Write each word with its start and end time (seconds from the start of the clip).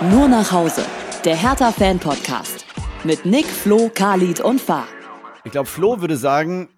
Nur 0.00 0.28
nach 0.28 0.52
Hause. 0.52 0.84
Der 1.24 1.34
Hertha-Fan-Podcast. 1.34 2.64
Mit 3.02 3.26
Nick, 3.26 3.46
Flo, 3.46 3.90
Khalid 3.92 4.38
und 4.40 4.60
Fahr. 4.60 4.86
Ich 5.42 5.50
glaube, 5.50 5.68
Flo 5.68 6.00
würde 6.00 6.16
sagen, 6.16 6.68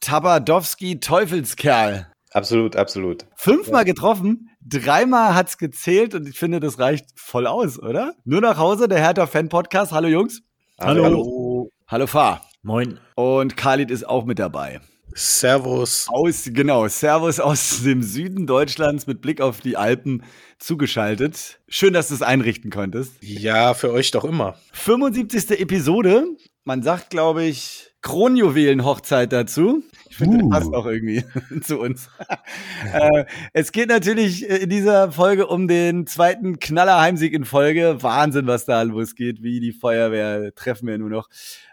Tabadowski 0.00 0.98
Teufelskerl. 0.98 2.08
Absolut, 2.32 2.74
absolut. 2.74 3.26
Fünfmal 3.36 3.84
getroffen, 3.84 4.50
dreimal 4.60 5.36
hat's 5.36 5.56
gezählt 5.56 6.16
und 6.16 6.28
ich 6.28 6.36
finde, 6.36 6.58
das 6.58 6.80
reicht 6.80 7.06
voll 7.14 7.46
aus, 7.46 7.78
oder? 7.78 8.14
Nur 8.24 8.40
nach 8.40 8.58
Hause, 8.58 8.88
der 8.88 8.98
Hertha-Fan-Podcast. 8.98 9.92
Hallo 9.92 10.08
Jungs. 10.08 10.42
Hallo. 10.80 11.04
Hallo. 11.04 11.70
Hallo 11.86 12.06
Fahr. 12.08 12.40
Moin. 12.62 12.98
Und 13.14 13.56
Khalid 13.56 13.92
ist 13.92 14.08
auch 14.08 14.24
mit 14.24 14.40
dabei. 14.40 14.80
Servus. 15.14 16.06
Aus, 16.08 16.50
genau, 16.52 16.88
Servus 16.88 17.38
aus 17.38 17.82
dem 17.84 18.02
Süden 18.02 18.46
Deutschlands 18.46 19.06
mit 19.06 19.20
Blick 19.20 19.40
auf 19.40 19.60
die 19.60 19.76
Alpen 19.76 20.24
zugeschaltet. 20.58 21.60
Schön, 21.68 21.92
dass 21.92 22.08
du 22.08 22.14
es 22.14 22.22
einrichten 22.22 22.70
konntest. 22.70 23.12
Ja, 23.20 23.74
für 23.74 23.92
euch 23.92 24.10
doch 24.10 24.24
immer. 24.24 24.56
75. 24.72 25.60
Episode. 25.60 26.26
Man 26.64 26.82
sagt, 26.82 27.10
glaube 27.10 27.44
ich, 27.44 27.92
Kronjuwelen-Hochzeit 28.02 29.32
dazu. 29.32 29.82
Ich 30.14 30.18
finde, 30.18 30.38
das 30.38 30.48
passt 30.48 30.72
auch 30.72 30.86
irgendwie 30.86 31.24
zu 31.60 31.80
uns. 31.80 32.08
äh, 32.92 33.24
es 33.52 33.72
geht 33.72 33.88
natürlich 33.88 34.48
in 34.48 34.70
dieser 34.70 35.10
Folge 35.10 35.48
um 35.48 35.66
den 35.66 36.06
zweiten 36.06 36.60
Knaller-Heimsieg 36.60 37.32
in 37.32 37.44
Folge. 37.44 37.96
Wahnsinn, 38.00 38.46
was 38.46 38.64
da 38.64 38.82
losgeht. 38.82 39.42
Wie 39.42 39.58
die 39.58 39.72
Feuerwehr 39.72 40.54
treffen 40.54 40.86
wir 40.86 40.98
nur 40.98 41.10
noch. 41.10 41.28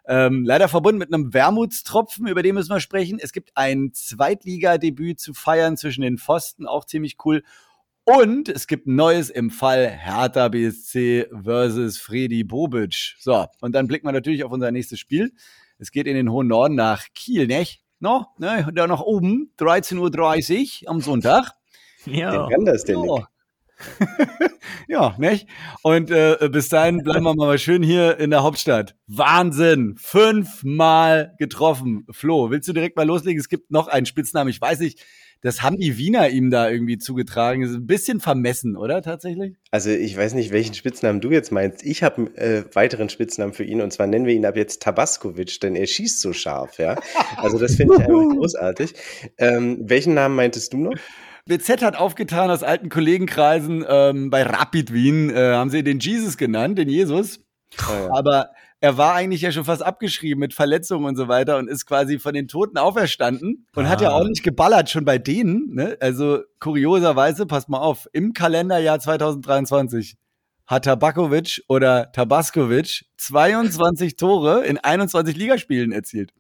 Ähm, 0.08 0.44
leider 0.44 0.70
verbunden 0.70 0.98
mit 0.98 1.14
einem 1.14 1.36
Wermutstropfen, 1.36 2.26
über 2.26 2.41
den 2.41 2.55
müssen 2.55 2.72
wir 2.72 2.80
sprechen. 2.80 3.20
Es 3.22 3.31
gibt 3.31 3.52
ein 3.54 3.91
Zweitligadebüt 3.94 5.20
zu 5.20 5.36
feiern 5.36 5.78
zwischen 5.78 6.02
den 6.02 6.17
Pfosten, 6.17 6.66
auch 6.66 6.86
ziemlich 6.86 7.17
cool. 7.23 7.44
Und 8.05 8.50
es 8.50 8.66
gibt 8.66 8.88
Neues 8.88 9.30
im 9.30 9.52
Fall 9.52 9.88
Hertha 9.88 10.47
BSC 10.47 11.28
versus 11.44 12.00
Fredi 12.00 12.44
Bobic. 12.44 13.17
So, 13.19 13.45
und 13.62 13.75
dann 13.75 13.88
blicken 13.88 14.08
wir 14.08 14.14
natürlich 14.14 14.44
auf 14.44 14.52
unser 14.52 14.72
nächstes 14.72 15.00
Spiel. 15.00 15.31
Es 15.78 15.92
geht 15.92 16.08
in 16.08 16.16
den 16.16 16.31
hohen 16.31 16.47
Norden 16.47 16.73
nach 16.73 17.06
Kiel, 17.14 17.45
nicht? 17.45 17.84
No, 18.02 18.25
ne, 18.39 18.67
da 18.73 18.88
nach 18.88 19.02
oben, 19.02 19.52
13.30 19.59 20.83
Uhr 20.83 20.89
am 20.89 21.02
Sonntag. 21.02 21.52
Ja. 22.05 22.33
Wen 22.33 22.49
kann 22.49 22.66
das 22.66 22.83
denn? 22.83 23.03
Ja. 23.03 23.27
ja, 24.88 25.16
nicht? 25.19 25.47
Und 25.83 26.09
äh, 26.09 26.49
bis 26.52 26.69
dahin 26.69 27.03
bleiben 27.03 27.23
wir 27.23 27.35
mal 27.35 27.59
schön 27.59 27.83
hier 27.83 28.17
in 28.17 28.31
der 28.31 28.41
Hauptstadt. 28.41 28.95
Wahnsinn! 29.05 29.97
Fünfmal 29.99 31.35
getroffen. 31.38 32.07
Flo, 32.09 32.49
willst 32.49 32.67
du 32.67 32.73
direkt 32.73 32.97
mal 32.97 33.05
loslegen? 33.05 33.39
Es 33.39 33.49
gibt 33.49 33.69
noch 33.69 33.88
einen 33.88 34.07
Spitznamen. 34.07 34.49
Ich 34.49 34.59
weiß 34.59 34.79
nicht, 34.79 35.05
das 35.42 35.61
haben 35.61 35.78
die 35.78 35.97
Wiener 35.97 36.30
ihm 36.30 36.52
da 36.52 36.70
irgendwie 36.70 36.97
zugetragen. 36.97 37.61
Das 37.61 37.72
ist 37.72 37.78
ein 37.78 37.88
bisschen 37.88 38.20
vermessen, 38.20 38.78
oder 38.78 39.02
tatsächlich? 39.02 39.56
Also 39.72 39.89
ich 39.89 40.16
weiß 40.16 40.36
nicht, 40.36 40.52
welchen 40.52 40.75
Spitznamen 40.75 41.20
du 41.20 41.31
jetzt 41.31 41.52
meinst. 41.52 41.84
Ich 41.84 42.03
habe 42.03 42.17
einen 42.17 42.36
äh, 42.36 42.64
weiteren 42.73 43.09
Spitznamen 43.09 43.53
für 43.53 43.64
ihn 43.64 43.81
und 43.81 43.92
zwar 43.92 44.08
nennen 44.08 44.25
wir 44.25 44.34
ihn 44.34 44.45
ab 44.45 44.56
jetzt 44.56 44.81
Tabaskovic, 44.81 45.59
denn 45.59 45.75
er 45.75 45.88
schießt 45.88 46.22
so 46.22 46.34
scharf, 46.34 46.78
ja. 46.78 47.00
Also 47.38 47.58
das 47.58 47.75
finde 47.75 47.95
ich 47.95 48.02
einfach 48.02 48.30
großartig. 48.38 48.94
Ähm, 49.38 49.80
welchen 49.81 50.14
Namen 50.14 50.36
meintest 50.36 50.73
du 50.73 50.78
noch? 50.78 50.94
BZ 51.45 51.81
hat 51.81 51.95
aufgetan 51.95 52.52
aus 52.52 52.62
alten 52.62 52.89
Kollegenkreisen 52.89 53.84
ähm, 53.88 54.30
bei 54.30 54.44
Rapid 54.44 54.94
Wien, 54.94 55.31
äh, 55.31 55.53
haben 55.53 55.72
sie 55.72 55.84
den 55.84 56.00
Jesus 56.00 56.38
genannt, 56.38 56.78
den 56.78 56.88
Jesus. 56.88 57.39
Oh 57.80 57.94
ja. 57.94 58.09
Aber 58.14 58.50
er 58.82 58.98
war 58.98 59.14
eigentlich 59.14 59.42
ja 59.42 59.52
schon 59.52 59.64
fast 59.64 59.84
abgeschrieben 59.84 60.40
mit 60.40 60.54
Verletzungen 60.54 61.06
und 61.06 61.16
so 61.16 61.28
weiter 61.28 61.58
und 61.58 61.70
ist 61.70 61.86
quasi 61.86 62.18
von 62.18 62.34
den 62.34 62.48
Toten 62.48 62.78
auferstanden 62.78 63.68
und 63.76 63.86
ah. 63.86 63.90
hat 63.90 64.02
ja 64.02 64.10
ah. 64.10 64.14
auch 64.14 64.28
nicht 64.28 64.44
geballert 64.44 64.90
schon 64.90 65.06
bei 65.06 65.20
denen. 65.20 65.76
Ne? 65.76 65.98
Also 66.02 66.40
kurioserweise, 66.60 67.46
passt 67.46 67.70
mal 67.70 67.80
auf, 67.80 68.09
im 68.12 68.34
Kalenderjahr 68.34 69.00
2023 69.00 70.18
hat 70.66 70.86
Tabakovic 70.86 71.64
oder 71.68 72.12
Tabaskovic 72.12 73.06
22 73.18 74.16
Tore 74.16 74.66
in 74.66 74.78
21 74.78 75.36
Ligaspielen 75.36 75.91
erzielt. 75.91 76.31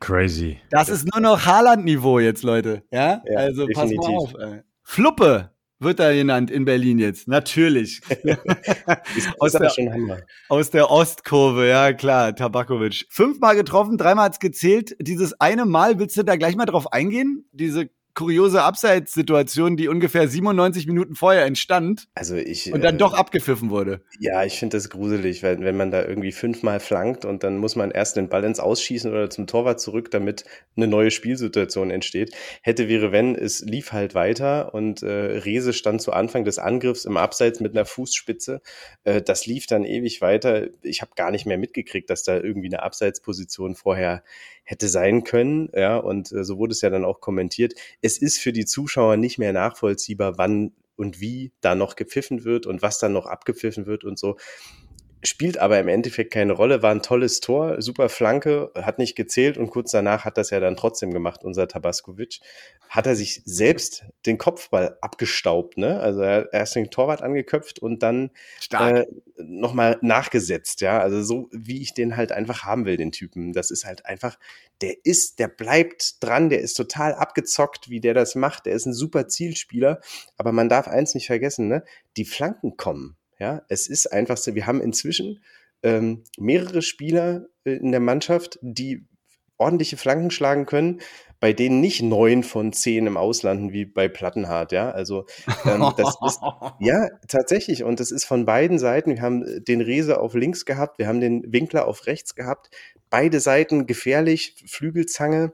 Crazy. 0.00 0.58
Das 0.70 0.88
ist 0.88 1.06
nur 1.10 1.20
noch 1.20 1.46
Haaland-Niveau 1.46 2.18
jetzt, 2.18 2.42
Leute. 2.42 2.82
Ja, 2.90 3.22
ja 3.24 3.38
also 3.38 3.66
definitiv. 3.66 3.96
pass 3.96 4.08
mal 4.08 4.16
auf. 4.16 4.34
Ey. 4.38 4.62
Fluppe 4.82 5.53
wird 5.84 6.00
er 6.00 6.14
genannt 6.14 6.50
in 6.50 6.64
Berlin 6.64 6.98
jetzt. 6.98 7.28
Natürlich. 7.28 8.00
aus, 9.38 9.52
der, 9.52 9.72
aus 10.48 10.70
der 10.70 10.90
Ostkurve, 10.90 11.68
ja 11.68 11.92
klar, 11.92 12.34
Tabakovic. 12.34 13.06
Fünfmal 13.10 13.54
getroffen, 13.54 13.96
dreimal 13.96 14.26
hat's 14.26 14.40
gezählt. 14.40 14.96
Dieses 15.00 15.40
eine 15.40 15.64
Mal, 15.66 15.98
willst 15.98 16.16
du 16.16 16.24
da 16.24 16.36
gleich 16.36 16.56
mal 16.56 16.66
drauf 16.66 16.92
eingehen? 16.92 17.48
Diese 17.52 17.90
kuriose 18.14 18.62
Abseitssituation, 18.62 19.76
die 19.76 19.88
ungefähr 19.88 20.28
97 20.28 20.86
Minuten 20.86 21.14
vorher 21.14 21.44
entstand. 21.44 22.08
Also 22.14 22.36
ich. 22.36 22.72
Und 22.72 22.82
dann 22.82 22.94
äh, 22.94 22.98
doch 22.98 23.12
abgepfiffen 23.14 23.70
wurde. 23.70 24.00
Ja, 24.20 24.44
ich 24.44 24.58
finde 24.58 24.76
das 24.76 24.88
gruselig, 24.88 25.42
weil 25.42 25.60
wenn 25.60 25.76
man 25.76 25.90
da 25.90 26.04
irgendwie 26.04 26.32
fünfmal 26.32 26.80
flankt 26.80 27.24
und 27.24 27.42
dann 27.42 27.58
muss 27.58 27.76
man 27.76 27.90
erst 27.90 28.16
den 28.16 28.28
Ball 28.28 28.44
ins 28.44 28.60
Ausschießen 28.60 29.10
oder 29.10 29.30
zum 29.30 29.46
Torwart 29.46 29.80
zurück, 29.80 30.10
damit 30.10 30.44
eine 30.76 30.86
neue 30.86 31.10
Spielsituation 31.10 31.90
entsteht. 31.90 32.34
Hätte 32.62 32.88
wäre, 32.88 33.10
wenn, 33.10 33.34
es 33.34 33.60
lief 33.60 33.92
halt 33.92 34.14
weiter 34.14 34.74
und 34.74 35.02
äh, 35.02 35.08
Rese 35.08 35.72
stand 35.72 36.00
zu 36.00 36.12
Anfang 36.12 36.44
des 36.44 36.58
Angriffs 36.58 37.04
im 37.04 37.16
Abseits 37.16 37.60
mit 37.60 37.72
einer 37.72 37.84
Fußspitze. 37.84 38.60
Äh, 39.02 39.22
das 39.22 39.46
lief 39.46 39.66
dann 39.66 39.84
ewig 39.84 40.20
weiter. 40.20 40.68
Ich 40.82 41.02
habe 41.02 41.12
gar 41.16 41.30
nicht 41.30 41.46
mehr 41.46 41.58
mitgekriegt, 41.58 42.10
dass 42.10 42.22
da 42.22 42.36
irgendwie 42.36 42.68
eine 42.68 42.82
Abseitsposition 42.82 43.74
vorher 43.74 44.22
hätte 44.64 44.88
sein 44.88 45.24
können. 45.24 45.70
Ja, 45.74 45.96
und 45.96 46.32
äh, 46.32 46.44
so 46.44 46.58
wurde 46.58 46.72
es 46.72 46.80
ja 46.80 46.90
dann 46.90 47.04
auch 47.04 47.20
kommentiert. 47.20 47.74
Es 48.00 48.18
ist 48.18 48.38
für 48.38 48.52
die 48.52 48.64
Zuschauer 48.64 49.16
nicht 49.16 49.38
mehr 49.38 49.52
nachvollziehbar, 49.52 50.38
wann 50.38 50.72
und 50.96 51.20
wie 51.20 51.52
da 51.60 51.74
noch 51.74 51.96
gepfiffen 51.96 52.44
wird 52.44 52.66
und 52.66 52.82
was 52.82 52.98
dann 52.98 53.12
noch 53.12 53.26
abgepfiffen 53.26 53.86
wird 53.86 54.04
und 54.04 54.18
so 54.18 54.36
spielt 55.24 55.58
aber 55.58 55.78
im 55.78 55.88
Endeffekt 55.88 56.32
keine 56.32 56.52
Rolle, 56.52 56.82
war 56.82 56.90
ein 56.90 57.02
tolles 57.02 57.40
Tor, 57.40 57.80
super 57.80 58.08
Flanke, 58.08 58.70
hat 58.74 58.98
nicht 58.98 59.16
gezählt 59.16 59.56
und 59.56 59.70
kurz 59.70 59.90
danach 59.90 60.24
hat 60.24 60.38
das 60.38 60.50
ja 60.50 60.60
dann 60.60 60.76
trotzdem 60.76 61.12
gemacht, 61.12 61.44
unser 61.44 61.66
Tabaskovic. 61.66 62.40
Hat 62.88 63.06
er 63.06 63.16
sich 63.16 63.42
selbst 63.44 64.04
den 64.26 64.38
Kopfball 64.38 64.98
abgestaubt, 65.00 65.78
ne? 65.78 65.98
Also 66.00 66.20
er 66.20 66.36
hat 66.42 66.48
erst 66.52 66.76
den 66.76 66.90
Torwart 66.90 67.22
angeköpft 67.22 67.78
und 67.78 68.02
dann 68.02 68.30
äh, 68.72 69.04
nochmal 69.36 69.98
nachgesetzt, 70.02 70.80
ja. 70.80 71.00
Also 71.00 71.22
so, 71.22 71.48
wie 71.52 71.80
ich 71.80 71.94
den 71.94 72.16
halt 72.16 72.30
einfach 72.30 72.64
haben 72.64 72.84
will, 72.84 72.96
den 72.96 73.12
Typen. 73.12 73.52
Das 73.52 73.70
ist 73.70 73.84
halt 73.84 74.06
einfach, 74.06 74.38
der 74.80 74.94
ist, 75.04 75.38
der 75.38 75.48
bleibt 75.48 76.22
dran, 76.22 76.50
der 76.50 76.60
ist 76.60 76.74
total 76.74 77.14
abgezockt, 77.14 77.88
wie 77.88 78.00
der 78.00 78.14
das 78.14 78.34
macht. 78.34 78.66
Der 78.66 78.74
ist 78.74 78.86
ein 78.86 78.94
super 78.94 79.28
Zielspieler, 79.28 80.00
aber 80.36 80.52
man 80.52 80.68
darf 80.68 80.86
eins 80.86 81.14
nicht 81.14 81.26
vergessen, 81.26 81.68
ne? 81.68 81.84
Die 82.16 82.24
Flanken 82.24 82.76
kommen. 82.76 83.16
Ja, 83.38 83.62
es 83.68 83.88
ist 83.88 84.12
einfach 84.12 84.36
so, 84.36 84.54
wir 84.54 84.66
haben 84.66 84.80
inzwischen 84.80 85.42
ähm, 85.82 86.24
mehrere 86.38 86.82
Spieler 86.82 87.46
äh, 87.64 87.72
in 87.72 87.90
der 87.90 88.00
Mannschaft, 88.00 88.58
die 88.62 89.06
ordentliche 89.56 89.96
Flanken 89.96 90.30
schlagen 90.30 90.66
können, 90.66 91.00
bei 91.40 91.52
denen 91.52 91.80
nicht 91.80 92.02
neun 92.02 92.42
von 92.42 92.72
zehn 92.72 93.06
im 93.06 93.16
Ausland 93.16 93.72
wie 93.72 93.84
bei 93.84 94.08
Plattenhardt, 94.08 94.72
ja. 94.72 94.90
Also 94.90 95.26
ähm, 95.64 95.92
das 95.96 96.16
ist 96.26 96.40
ja 96.80 97.08
tatsächlich 97.28 97.84
und 97.84 98.00
das 98.00 98.10
ist 98.10 98.24
von 98.24 98.46
beiden 98.46 98.78
Seiten. 98.78 99.10
Wir 99.10 99.22
haben 99.22 99.46
äh, 99.46 99.60
den 99.60 99.80
Rese 99.80 100.20
auf 100.20 100.34
links 100.34 100.64
gehabt, 100.64 100.98
wir 100.98 101.06
haben 101.06 101.20
den 101.20 101.52
Winkler 101.52 101.86
auf 101.86 102.06
rechts 102.06 102.34
gehabt. 102.34 102.70
Beide 103.10 103.40
Seiten 103.40 103.86
gefährlich, 103.86 104.64
Flügelzange. 104.66 105.52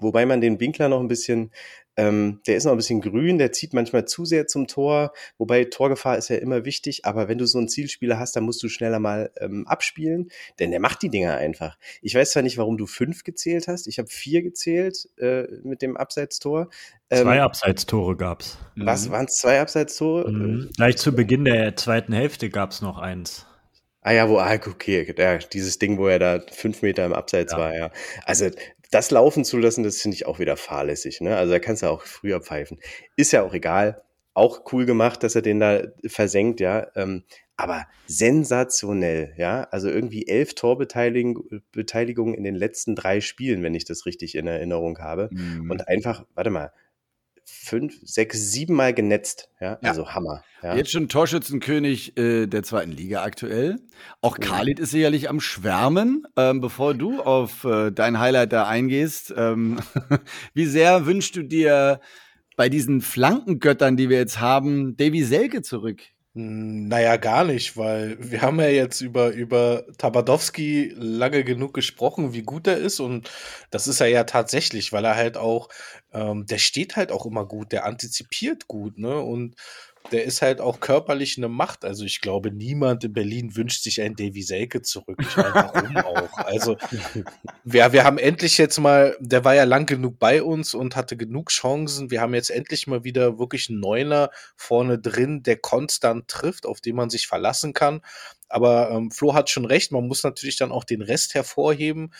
Wobei 0.00 0.26
man 0.26 0.40
den 0.40 0.58
Winkler 0.58 0.88
noch 0.88 1.00
ein 1.00 1.08
bisschen 1.08 1.52
ähm, 1.96 2.40
der 2.46 2.56
ist 2.56 2.64
noch 2.64 2.72
ein 2.72 2.76
bisschen 2.76 3.00
grün, 3.00 3.38
der 3.38 3.52
zieht 3.52 3.72
manchmal 3.72 4.04
zu 4.06 4.24
sehr 4.24 4.46
zum 4.46 4.66
Tor, 4.66 5.12
wobei 5.38 5.64
Torgefahr 5.64 6.18
ist 6.18 6.28
ja 6.28 6.36
immer 6.36 6.64
wichtig, 6.64 7.04
aber 7.04 7.28
wenn 7.28 7.38
du 7.38 7.46
so 7.46 7.58
einen 7.58 7.68
Zielspieler 7.68 8.18
hast, 8.18 8.36
dann 8.36 8.44
musst 8.44 8.62
du 8.62 8.68
schneller 8.68 8.98
mal 8.98 9.30
ähm, 9.38 9.66
abspielen, 9.66 10.30
denn 10.58 10.70
der 10.70 10.80
macht 10.80 11.02
die 11.02 11.08
Dinger 11.08 11.36
einfach. 11.36 11.78
Ich 12.02 12.14
weiß 12.14 12.32
zwar 12.32 12.42
nicht, 12.42 12.58
warum 12.58 12.76
du 12.76 12.86
fünf 12.86 13.24
gezählt 13.24 13.68
hast, 13.68 13.86
ich 13.86 13.98
habe 13.98 14.08
vier 14.08 14.42
gezählt 14.42 15.08
äh, 15.18 15.44
mit 15.62 15.82
dem 15.82 15.96
Abseitstor. 15.96 16.68
Ähm, 17.10 17.22
zwei 17.22 17.42
Abseitstore 17.42 18.16
gab's. 18.16 18.58
Was, 18.76 19.06
mhm. 19.06 19.12
waren 19.12 19.26
es 19.26 19.36
zwei 19.36 19.60
Abseitstore? 19.60 20.30
Mhm. 20.30 20.70
Gleich 20.76 20.96
zu 20.96 21.14
Beginn 21.14 21.44
der 21.44 21.76
zweiten 21.76 22.12
Hälfte 22.12 22.50
gab's 22.50 22.82
noch 22.82 22.98
eins. 22.98 23.46
Ah 24.06 24.12
ja, 24.12 24.28
wo, 24.28 24.38
ah, 24.38 24.52
okay, 24.54 25.14
ja, 25.16 25.38
dieses 25.38 25.78
Ding, 25.78 25.96
wo 25.96 26.08
er 26.08 26.18
da 26.18 26.40
fünf 26.52 26.82
Meter 26.82 27.06
im 27.06 27.14
Abseits 27.14 27.52
ja. 27.52 27.58
war, 27.58 27.74
ja. 27.74 27.90
Also 28.26 28.50
das 28.94 29.10
laufen 29.10 29.44
zu 29.44 29.58
lassen, 29.58 29.82
das 29.82 30.00
finde 30.00 30.14
ich 30.14 30.26
auch 30.26 30.38
wieder 30.38 30.56
fahrlässig. 30.56 31.20
Ne? 31.20 31.36
Also 31.36 31.52
da 31.52 31.58
kannst 31.58 31.82
du 31.82 31.88
auch 31.88 32.02
früher 32.02 32.40
pfeifen. 32.40 32.78
Ist 33.16 33.32
ja 33.32 33.42
auch 33.42 33.52
egal. 33.52 34.02
Auch 34.34 34.72
cool 34.72 34.86
gemacht, 34.86 35.22
dass 35.22 35.34
er 35.34 35.42
den 35.42 35.60
da 35.60 35.82
versenkt, 36.06 36.60
ja. 36.60 36.88
Ähm, 36.94 37.24
aber 37.56 37.86
sensationell, 38.06 39.34
ja. 39.36 39.64
Also 39.70 39.88
irgendwie 39.88 40.28
elf 40.28 40.54
Torbeteiligungen 40.54 42.34
in 42.34 42.44
den 42.44 42.54
letzten 42.54 42.94
drei 42.94 43.20
Spielen, 43.20 43.62
wenn 43.62 43.74
ich 43.74 43.84
das 43.84 44.06
richtig 44.06 44.36
in 44.36 44.46
Erinnerung 44.46 44.98
habe. 44.98 45.28
Mhm. 45.32 45.70
Und 45.70 45.88
einfach, 45.88 46.24
warte 46.34 46.50
mal, 46.50 46.72
fünf, 47.44 47.94
sechs, 48.02 48.50
sieben 48.52 48.74
Mal 48.74 48.94
genetzt. 48.94 49.50
Ja, 49.60 49.78
ja. 49.82 49.90
also 49.90 50.08
Hammer. 50.08 50.42
Ja. 50.62 50.74
Jetzt 50.76 50.90
schon 50.90 51.08
Torschützenkönig 51.08 52.16
äh, 52.16 52.46
der 52.46 52.62
zweiten 52.62 52.92
Liga 52.92 53.22
aktuell. 53.22 53.76
Auch 54.20 54.38
Khalid 54.38 54.80
ist 54.80 54.90
sicherlich 54.90 55.28
am 55.28 55.40
Schwärmen. 55.40 56.26
Ähm, 56.36 56.60
bevor 56.60 56.94
du 56.94 57.20
auf 57.20 57.64
äh, 57.64 57.90
dein 57.90 58.18
Highlight 58.18 58.52
da 58.52 58.66
eingehst, 58.66 59.34
ähm, 59.36 59.78
wie 60.54 60.66
sehr 60.66 61.06
wünschst 61.06 61.36
du 61.36 61.42
dir 61.42 62.00
bei 62.56 62.68
diesen 62.68 63.00
Flankengöttern, 63.00 63.96
die 63.96 64.08
wir 64.08 64.18
jetzt 64.18 64.40
haben, 64.40 64.96
Davy 64.96 65.22
Selke 65.24 65.62
zurück? 65.62 66.02
Naja, 66.36 67.16
gar 67.16 67.44
nicht, 67.44 67.76
weil 67.76 68.16
wir 68.18 68.42
haben 68.42 68.58
ja 68.58 68.66
jetzt 68.66 69.00
über, 69.00 69.28
über 69.30 69.84
Tabadowski 69.98 70.92
lange 70.96 71.44
genug 71.44 71.74
gesprochen, 71.74 72.32
wie 72.32 72.42
gut 72.42 72.66
er 72.66 72.76
ist. 72.76 72.98
Und 72.98 73.30
das 73.70 73.86
ist 73.86 74.00
er 74.00 74.08
ja 74.08 74.24
tatsächlich, 74.24 74.92
weil 74.92 75.04
er 75.04 75.14
halt 75.14 75.36
auch, 75.36 75.68
ähm, 76.12 76.44
der 76.46 76.58
steht 76.58 76.96
halt 76.96 77.12
auch 77.12 77.24
immer 77.24 77.46
gut, 77.46 77.70
der 77.70 77.84
antizipiert 77.84 78.66
gut, 78.66 78.98
ne? 78.98 79.16
Und 79.20 79.54
der 80.12 80.24
ist 80.24 80.42
halt 80.42 80.60
auch 80.60 80.80
körperlich 80.80 81.38
eine 81.38 81.48
Macht. 81.48 81.84
Also 81.84 82.04
ich 82.04 82.20
glaube, 82.20 82.50
niemand 82.50 83.04
in 83.04 83.12
Berlin 83.12 83.56
wünscht 83.56 83.82
sich 83.82 84.02
einen 84.02 84.16
Davy 84.16 84.42
Selke 84.42 84.82
zurück. 84.82 85.18
Ich 85.20 85.36
meine, 85.36 85.54
warum 85.54 85.96
auch? 86.04 86.38
Also 86.38 86.76
wir, 87.64 87.92
wir 87.92 88.04
haben 88.04 88.18
endlich 88.18 88.58
jetzt 88.58 88.78
mal, 88.78 89.16
der 89.18 89.44
war 89.44 89.54
ja 89.54 89.64
lang 89.64 89.86
genug 89.86 90.18
bei 90.18 90.42
uns 90.42 90.74
und 90.74 90.94
hatte 90.94 91.16
genug 91.16 91.50
Chancen. 91.50 92.10
Wir 92.10 92.20
haben 92.20 92.34
jetzt 92.34 92.50
endlich 92.50 92.86
mal 92.86 93.04
wieder 93.04 93.38
wirklich 93.38 93.70
einen 93.70 93.80
Neuner 93.80 94.30
vorne 94.56 94.98
drin, 94.98 95.42
der 95.42 95.56
konstant 95.56 96.28
trifft, 96.28 96.66
auf 96.66 96.80
den 96.80 96.96
man 96.96 97.08
sich 97.08 97.26
verlassen 97.26 97.72
kann. 97.72 98.02
Aber 98.48 98.90
ähm, 98.90 99.10
Flo 99.10 99.34
hat 99.34 99.48
schon 99.48 99.64
recht, 99.64 99.90
man 99.90 100.06
muss 100.06 100.22
natürlich 100.22 100.56
dann 100.56 100.70
auch 100.70 100.84
den 100.84 101.02
Rest 101.02 101.34
hervorheben. 101.34 102.12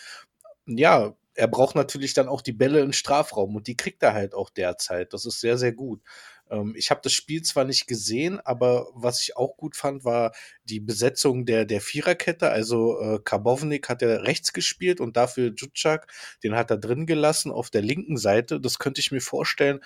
Ja, 0.65 1.13
er 1.35 1.47
braucht 1.47 1.75
natürlich 1.75 2.13
dann 2.13 2.29
auch 2.29 2.41
die 2.41 2.53
Bälle 2.53 2.79
im 2.79 2.93
Strafraum 2.93 3.55
und 3.55 3.67
die 3.67 3.77
kriegt 3.77 4.01
er 4.01 4.13
halt 4.13 4.33
auch 4.33 4.49
derzeit. 4.49 5.13
Das 5.13 5.25
ist 5.25 5.41
sehr, 5.41 5.57
sehr 5.57 5.73
gut. 5.73 6.01
Ähm, 6.49 6.73
ich 6.77 6.91
habe 6.91 7.01
das 7.03 7.13
Spiel 7.13 7.41
zwar 7.41 7.65
nicht 7.65 7.87
gesehen, 7.87 8.39
aber 8.39 8.87
was 8.93 9.21
ich 9.21 9.37
auch 9.37 9.57
gut 9.57 9.75
fand, 9.75 10.05
war 10.05 10.33
die 10.63 10.79
Besetzung 10.79 11.45
der, 11.45 11.65
der 11.65 11.81
Viererkette. 11.81 12.49
Also 12.49 12.99
äh, 12.99 13.19
Karbovnik 13.23 13.89
hat 13.89 14.01
er 14.01 14.23
rechts 14.23 14.53
gespielt 14.53 15.01
und 15.01 15.17
dafür 15.17 15.53
Jutschak, 15.55 16.11
den 16.43 16.55
hat 16.55 16.71
er 16.71 16.77
drin 16.77 17.05
gelassen 17.05 17.51
auf 17.51 17.69
der 17.69 17.81
linken 17.81 18.17
Seite. 18.17 18.59
Das 18.59 18.79
könnte 18.79 19.01
ich 19.01 19.11
mir 19.11 19.21
vorstellen, 19.21 19.79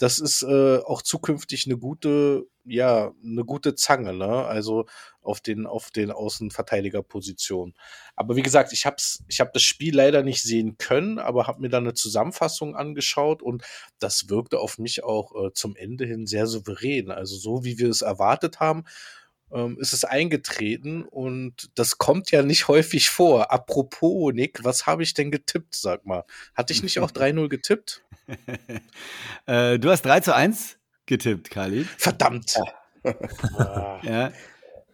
das 0.00 0.18
ist 0.18 0.42
äh, 0.42 0.78
auch 0.78 1.02
zukünftig 1.02 1.66
eine 1.66 1.76
gute, 1.76 2.46
ja, 2.64 3.12
eine 3.22 3.44
gute 3.44 3.74
Zange, 3.74 4.14
ne? 4.14 4.46
Also 4.46 4.86
auf 5.20 5.42
den, 5.42 5.66
auf 5.66 5.90
den 5.90 6.10
Außenverteidigerpositionen. 6.10 7.74
Aber 8.16 8.34
wie 8.34 8.42
gesagt, 8.42 8.72
ich 8.72 8.86
hab's, 8.86 9.22
ich 9.28 9.40
habe 9.40 9.50
das 9.52 9.62
Spiel 9.62 9.94
leider 9.94 10.22
nicht 10.22 10.42
sehen 10.42 10.78
können, 10.78 11.18
aber 11.18 11.46
habe 11.46 11.60
mir 11.60 11.68
dann 11.68 11.84
eine 11.84 11.92
Zusammenfassung 11.92 12.76
angeschaut 12.76 13.42
und 13.42 13.62
das 13.98 14.30
wirkte 14.30 14.58
auf 14.58 14.78
mich 14.78 15.04
auch 15.04 15.34
äh, 15.34 15.52
zum 15.52 15.76
Ende 15.76 16.06
hin 16.06 16.26
sehr 16.26 16.46
souverän. 16.46 17.10
Also 17.10 17.36
so 17.36 17.64
wie 17.64 17.78
wir 17.78 17.90
es 17.90 18.00
erwartet 18.00 18.58
haben, 18.58 18.84
ähm, 19.52 19.78
ist 19.80 19.92
es 19.92 20.04
eingetreten 20.04 21.02
und 21.02 21.70
das 21.78 21.98
kommt 21.98 22.30
ja 22.30 22.42
nicht 22.42 22.68
häufig 22.68 23.10
vor. 23.10 23.52
Apropos, 23.52 24.32
Nick, 24.32 24.64
was 24.64 24.86
habe 24.86 25.02
ich 25.02 25.14
denn 25.14 25.30
getippt, 25.30 25.74
sag 25.74 26.06
mal? 26.06 26.24
Hatte 26.54 26.72
ich 26.72 26.82
nicht 26.82 26.98
auch 27.00 27.10
3-0 27.12 27.48
getippt? 27.48 28.02
äh, 29.46 29.78
du 29.78 29.90
hast 29.90 30.02
3 30.02 30.20
zu 30.20 30.34
1 30.34 30.78
getippt, 31.06 31.50
Kali. 31.50 31.84
Verdammt. 31.98 32.56
ja. 34.02 34.32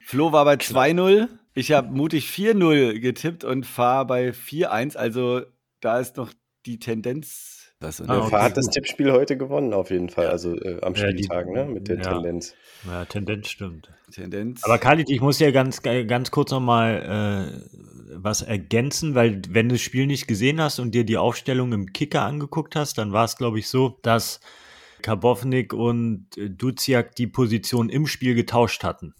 Flo 0.00 0.32
war 0.32 0.44
bei 0.44 0.54
2-0. 0.54 1.28
Ich 1.54 1.72
habe 1.72 1.90
mutig 1.90 2.28
4-0 2.28 3.00
getippt 3.00 3.42
und 3.42 3.66
fahre 3.66 4.06
bei 4.06 4.30
4-1. 4.30 4.96
Also 4.96 5.42
da 5.80 5.98
ist 5.98 6.16
noch 6.16 6.32
die 6.66 6.78
Tendenz 6.78 7.56
das 7.78 8.00
ah, 8.00 8.24
okay. 8.24 8.36
hat 8.36 8.56
das 8.56 8.68
Tippspiel 8.68 9.12
heute 9.12 9.36
gewonnen, 9.36 9.74
auf 9.74 9.90
jeden 9.90 10.08
Fall. 10.08 10.28
Also 10.28 10.54
äh, 10.54 10.80
am 10.80 10.94
ja, 10.94 11.10
Spieltag, 11.10 11.48
ne? 11.50 11.66
Mit 11.66 11.88
der 11.88 11.96
ja. 11.96 12.14
Tendenz. 12.14 12.54
Ja, 12.86 13.04
Tendenz 13.04 13.48
stimmt. 13.50 13.90
Tendenz. 14.10 14.64
Aber 14.64 14.78
Khalid, 14.78 15.10
ich 15.10 15.20
muss 15.20 15.38
ja 15.40 15.50
ganz, 15.50 15.82
ganz 15.82 16.30
kurz 16.30 16.52
nochmal 16.52 17.50
äh, 17.52 18.16
was 18.16 18.40
ergänzen, 18.40 19.14
weil 19.14 19.42
wenn 19.50 19.68
du 19.68 19.74
das 19.74 19.82
Spiel 19.82 20.06
nicht 20.06 20.26
gesehen 20.26 20.58
hast 20.58 20.78
und 20.78 20.94
dir 20.94 21.04
die 21.04 21.18
Aufstellung 21.18 21.72
im 21.72 21.92
Kicker 21.92 22.22
angeguckt 22.22 22.76
hast, 22.76 22.96
dann 22.96 23.12
war 23.12 23.26
es, 23.26 23.36
glaube 23.36 23.58
ich, 23.58 23.68
so, 23.68 23.98
dass 24.02 24.40
Karbovnik 25.02 25.74
und 25.74 26.28
äh, 26.38 26.48
Duziak 26.48 27.14
die 27.14 27.26
Position 27.26 27.90
im 27.90 28.06
Spiel 28.06 28.34
getauscht 28.34 28.84
hatten. 28.84 29.14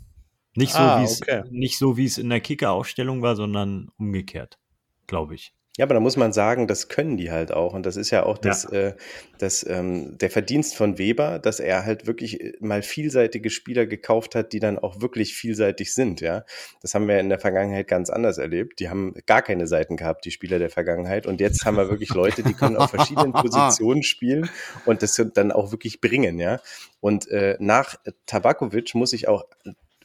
Nicht 0.54 0.72
so, 0.72 0.78
ah, 0.78 1.04
okay. 1.04 1.42
nicht 1.50 1.76
so, 1.76 1.99
wie 1.99 2.06
es 2.06 2.16
in 2.16 2.31
der 2.31 2.40
Kicker-Aufstellung 2.40 3.20
war, 3.20 3.37
sondern 3.37 3.90
umgekehrt, 3.99 4.58
glaube 5.06 5.34
ich. 5.34 5.52
Ja, 5.76 5.84
aber 5.84 5.93
da 5.93 6.00
muss 6.00 6.17
man 6.17 6.32
sagen, 6.32 6.67
das 6.67 6.88
können 6.88 7.19
die 7.19 7.31
halt 7.31 7.52
auch. 7.52 7.75
Und 7.75 7.84
das 7.84 7.96
ist 7.96 8.11
ja 8.11 8.25
auch 8.25 8.38
das, 8.38 8.67
ja. 8.70 8.88
Äh, 8.88 8.94
das, 9.38 9.64
ähm, 9.69 10.17
der 10.17 10.31
Verdienst 10.31 10.75
von 10.75 10.96
Weber, 10.96 11.38
dass 11.38 11.61
er 11.61 11.84
halt 11.84 12.06
wirklich 12.06 12.40
äh, 12.40 12.55
mal 12.61 12.82
vielseitige 12.82 13.50
Spieler 13.50 13.84
gekauft 13.84 14.34
hat, 14.34 14.55
die 14.55 14.61
dann 14.61 14.78
auch 14.78 15.02
wirklich 15.02 15.34
vielseitig 15.34 15.93
sind. 15.93 16.23
Ja, 16.23 16.44
Das 16.81 16.94
haben 16.94 17.06
wir 17.08 17.20
in 17.20 17.28
der 17.28 17.38
Vergangenheit 17.38 17.88
ganz 17.88 18.08
anders 18.08 18.38
erlebt. 18.38 18.81
Die 18.81 18.88
haben 18.88 19.14
gar 19.26 19.43
keine 19.43 19.67
Seiten 19.67 19.99
gehabt, 19.99 20.25
die 20.25 20.31
Spieler 20.31 20.58
der 20.58 20.70
Vergangenheit. 20.70 21.26
Und 21.26 21.40
jetzt 21.43 21.67
haben 21.67 21.76
wir 21.76 21.90
wirklich 21.90 22.14
Leute, 22.14 22.43
die 22.43 22.55
können 22.55 22.76
auf 22.76 22.90
verschiedenen 22.90 23.32
Positionen 23.34 24.02
spielen 24.02 24.49
und 24.87 25.02
das 25.02 25.23
dann 25.34 25.52
auch 25.52 25.73
wirklich 25.73 26.00
bringen. 26.00 26.38
Ja, 26.38 26.61
Und 27.00 27.28
äh, 27.28 27.56
nach 27.61 27.96
Tabakovic 28.25 28.94
muss 28.94 29.12
ich 29.12 29.28
auch 29.28 29.44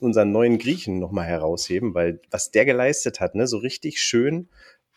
unseren 0.02 0.32
neuen 0.32 0.58
Griechen 0.58 1.00
nochmal 1.00 1.28
herausheben, 1.28 1.94
weil 1.94 2.20
was 2.30 2.52
der 2.52 2.66
geleistet 2.66 3.20
hat, 3.20 3.36
ne, 3.36 3.48
so 3.48 3.58
richtig 3.58 4.02
schön 4.02 4.50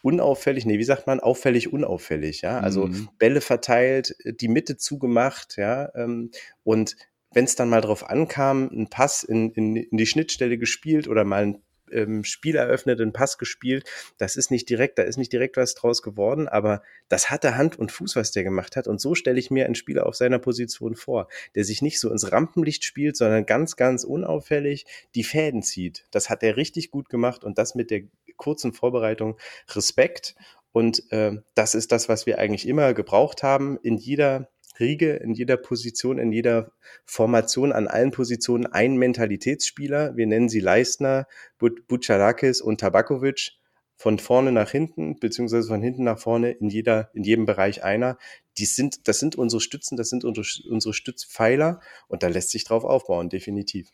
unauffällig, 0.04 0.66
nee, 0.66 0.78
wie 0.78 0.84
sagt 0.84 1.06
man, 1.06 1.18
auffällig, 1.18 1.72
unauffällig, 1.72 2.42
ja. 2.42 2.60
Also 2.60 2.88
mhm. 2.88 3.08
Bälle 3.18 3.40
verteilt, 3.40 4.14
die 4.24 4.48
Mitte 4.48 4.76
zugemacht, 4.76 5.56
ja. 5.56 5.90
Ähm, 5.94 6.30
und 6.62 6.96
wenn 7.32 7.46
es 7.46 7.56
dann 7.56 7.70
mal 7.70 7.80
drauf 7.80 8.08
ankam, 8.08 8.68
ein 8.70 8.88
Pass 8.90 9.22
in, 9.24 9.50
in, 9.52 9.76
in 9.76 9.96
die 9.96 10.06
Schnittstelle 10.06 10.58
gespielt 10.58 11.08
oder 11.08 11.24
mal 11.24 11.42
ein 11.42 11.62
ähm, 11.90 12.24
Spiel 12.24 12.56
eröffnet, 12.56 13.00
einen 13.00 13.12
Pass 13.12 13.38
gespielt. 13.38 13.88
Das 14.18 14.36
ist 14.36 14.50
nicht 14.50 14.68
direkt, 14.68 14.98
da 14.98 15.02
ist 15.02 15.16
nicht 15.16 15.32
direkt 15.32 15.56
was 15.56 15.74
draus 15.74 16.02
geworden, 16.02 16.48
aber 16.48 16.82
das 17.08 17.30
hatte 17.30 17.56
Hand 17.56 17.78
und 17.78 17.90
Fuß, 17.90 18.16
was 18.16 18.30
der 18.30 18.44
gemacht 18.44 18.76
hat. 18.76 18.86
Und 18.86 19.00
so 19.00 19.14
stelle 19.14 19.38
ich 19.38 19.50
mir 19.50 19.64
einen 19.64 19.74
Spieler 19.74 20.06
auf 20.06 20.16
seiner 20.16 20.38
Position 20.38 20.96
vor, 20.96 21.28
der 21.54 21.64
sich 21.64 21.80
nicht 21.80 21.98
so 21.98 22.10
ins 22.10 22.30
Rampenlicht 22.30 22.84
spielt, 22.84 23.16
sondern 23.16 23.46
ganz, 23.46 23.76
ganz 23.76 24.04
unauffällig 24.04 24.86
die 25.14 25.24
Fäden 25.24 25.62
zieht. 25.62 26.06
Das 26.10 26.28
hat 26.28 26.42
er 26.42 26.56
richtig 26.56 26.90
gut 26.90 27.08
gemacht 27.08 27.44
und 27.44 27.58
das 27.58 27.74
mit 27.74 27.90
der 27.90 28.02
kurzen 28.36 28.72
Vorbereitung 28.72 29.36
Respekt. 29.70 30.34
Und 30.72 31.10
äh, 31.12 31.40
das 31.54 31.74
ist 31.74 31.92
das, 31.92 32.08
was 32.08 32.26
wir 32.26 32.38
eigentlich 32.38 32.66
immer 32.66 32.94
gebraucht 32.94 33.42
haben. 33.42 33.78
In 33.82 33.96
jeder 33.96 34.48
Riege, 34.80 35.12
in 35.14 35.34
jeder 35.34 35.56
Position, 35.56 36.18
in 36.18 36.32
jeder 36.32 36.72
Formation, 37.04 37.72
an 37.72 37.86
allen 37.86 38.10
Positionen 38.10 38.66
ein 38.66 38.96
Mentalitätsspieler. 38.96 40.16
Wir 40.16 40.26
nennen 40.26 40.48
sie 40.48 40.60
Leistner, 40.60 41.26
Bucharakis 41.58 42.60
und 42.60 42.80
Tabakovic. 42.80 43.52
Von 43.96 44.18
vorne 44.18 44.50
nach 44.50 44.70
hinten, 44.70 45.20
beziehungsweise 45.20 45.68
von 45.68 45.80
hinten 45.80 46.02
nach 46.02 46.18
vorne 46.18 46.50
in 46.50 46.68
jeder, 46.68 47.10
in 47.14 47.22
jedem 47.22 47.46
Bereich 47.46 47.84
einer. 47.84 48.18
Die 48.58 48.64
sind, 48.64 49.06
das 49.06 49.20
sind 49.20 49.36
unsere 49.36 49.60
Stützen, 49.60 49.96
das 49.96 50.08
sind 50.08 50.24
unsere, 50.24 50.44
unsere 50.68 50.92
Stützpfeiler 50.92 51.80
und 52.08 52.24
da 52.24 52.26
lässt 52.26 52.50
sich 52.50 52.64
drauf 52.64 52.82
aufbauen, 52.82 53.28
definitiv. 53.28 53.90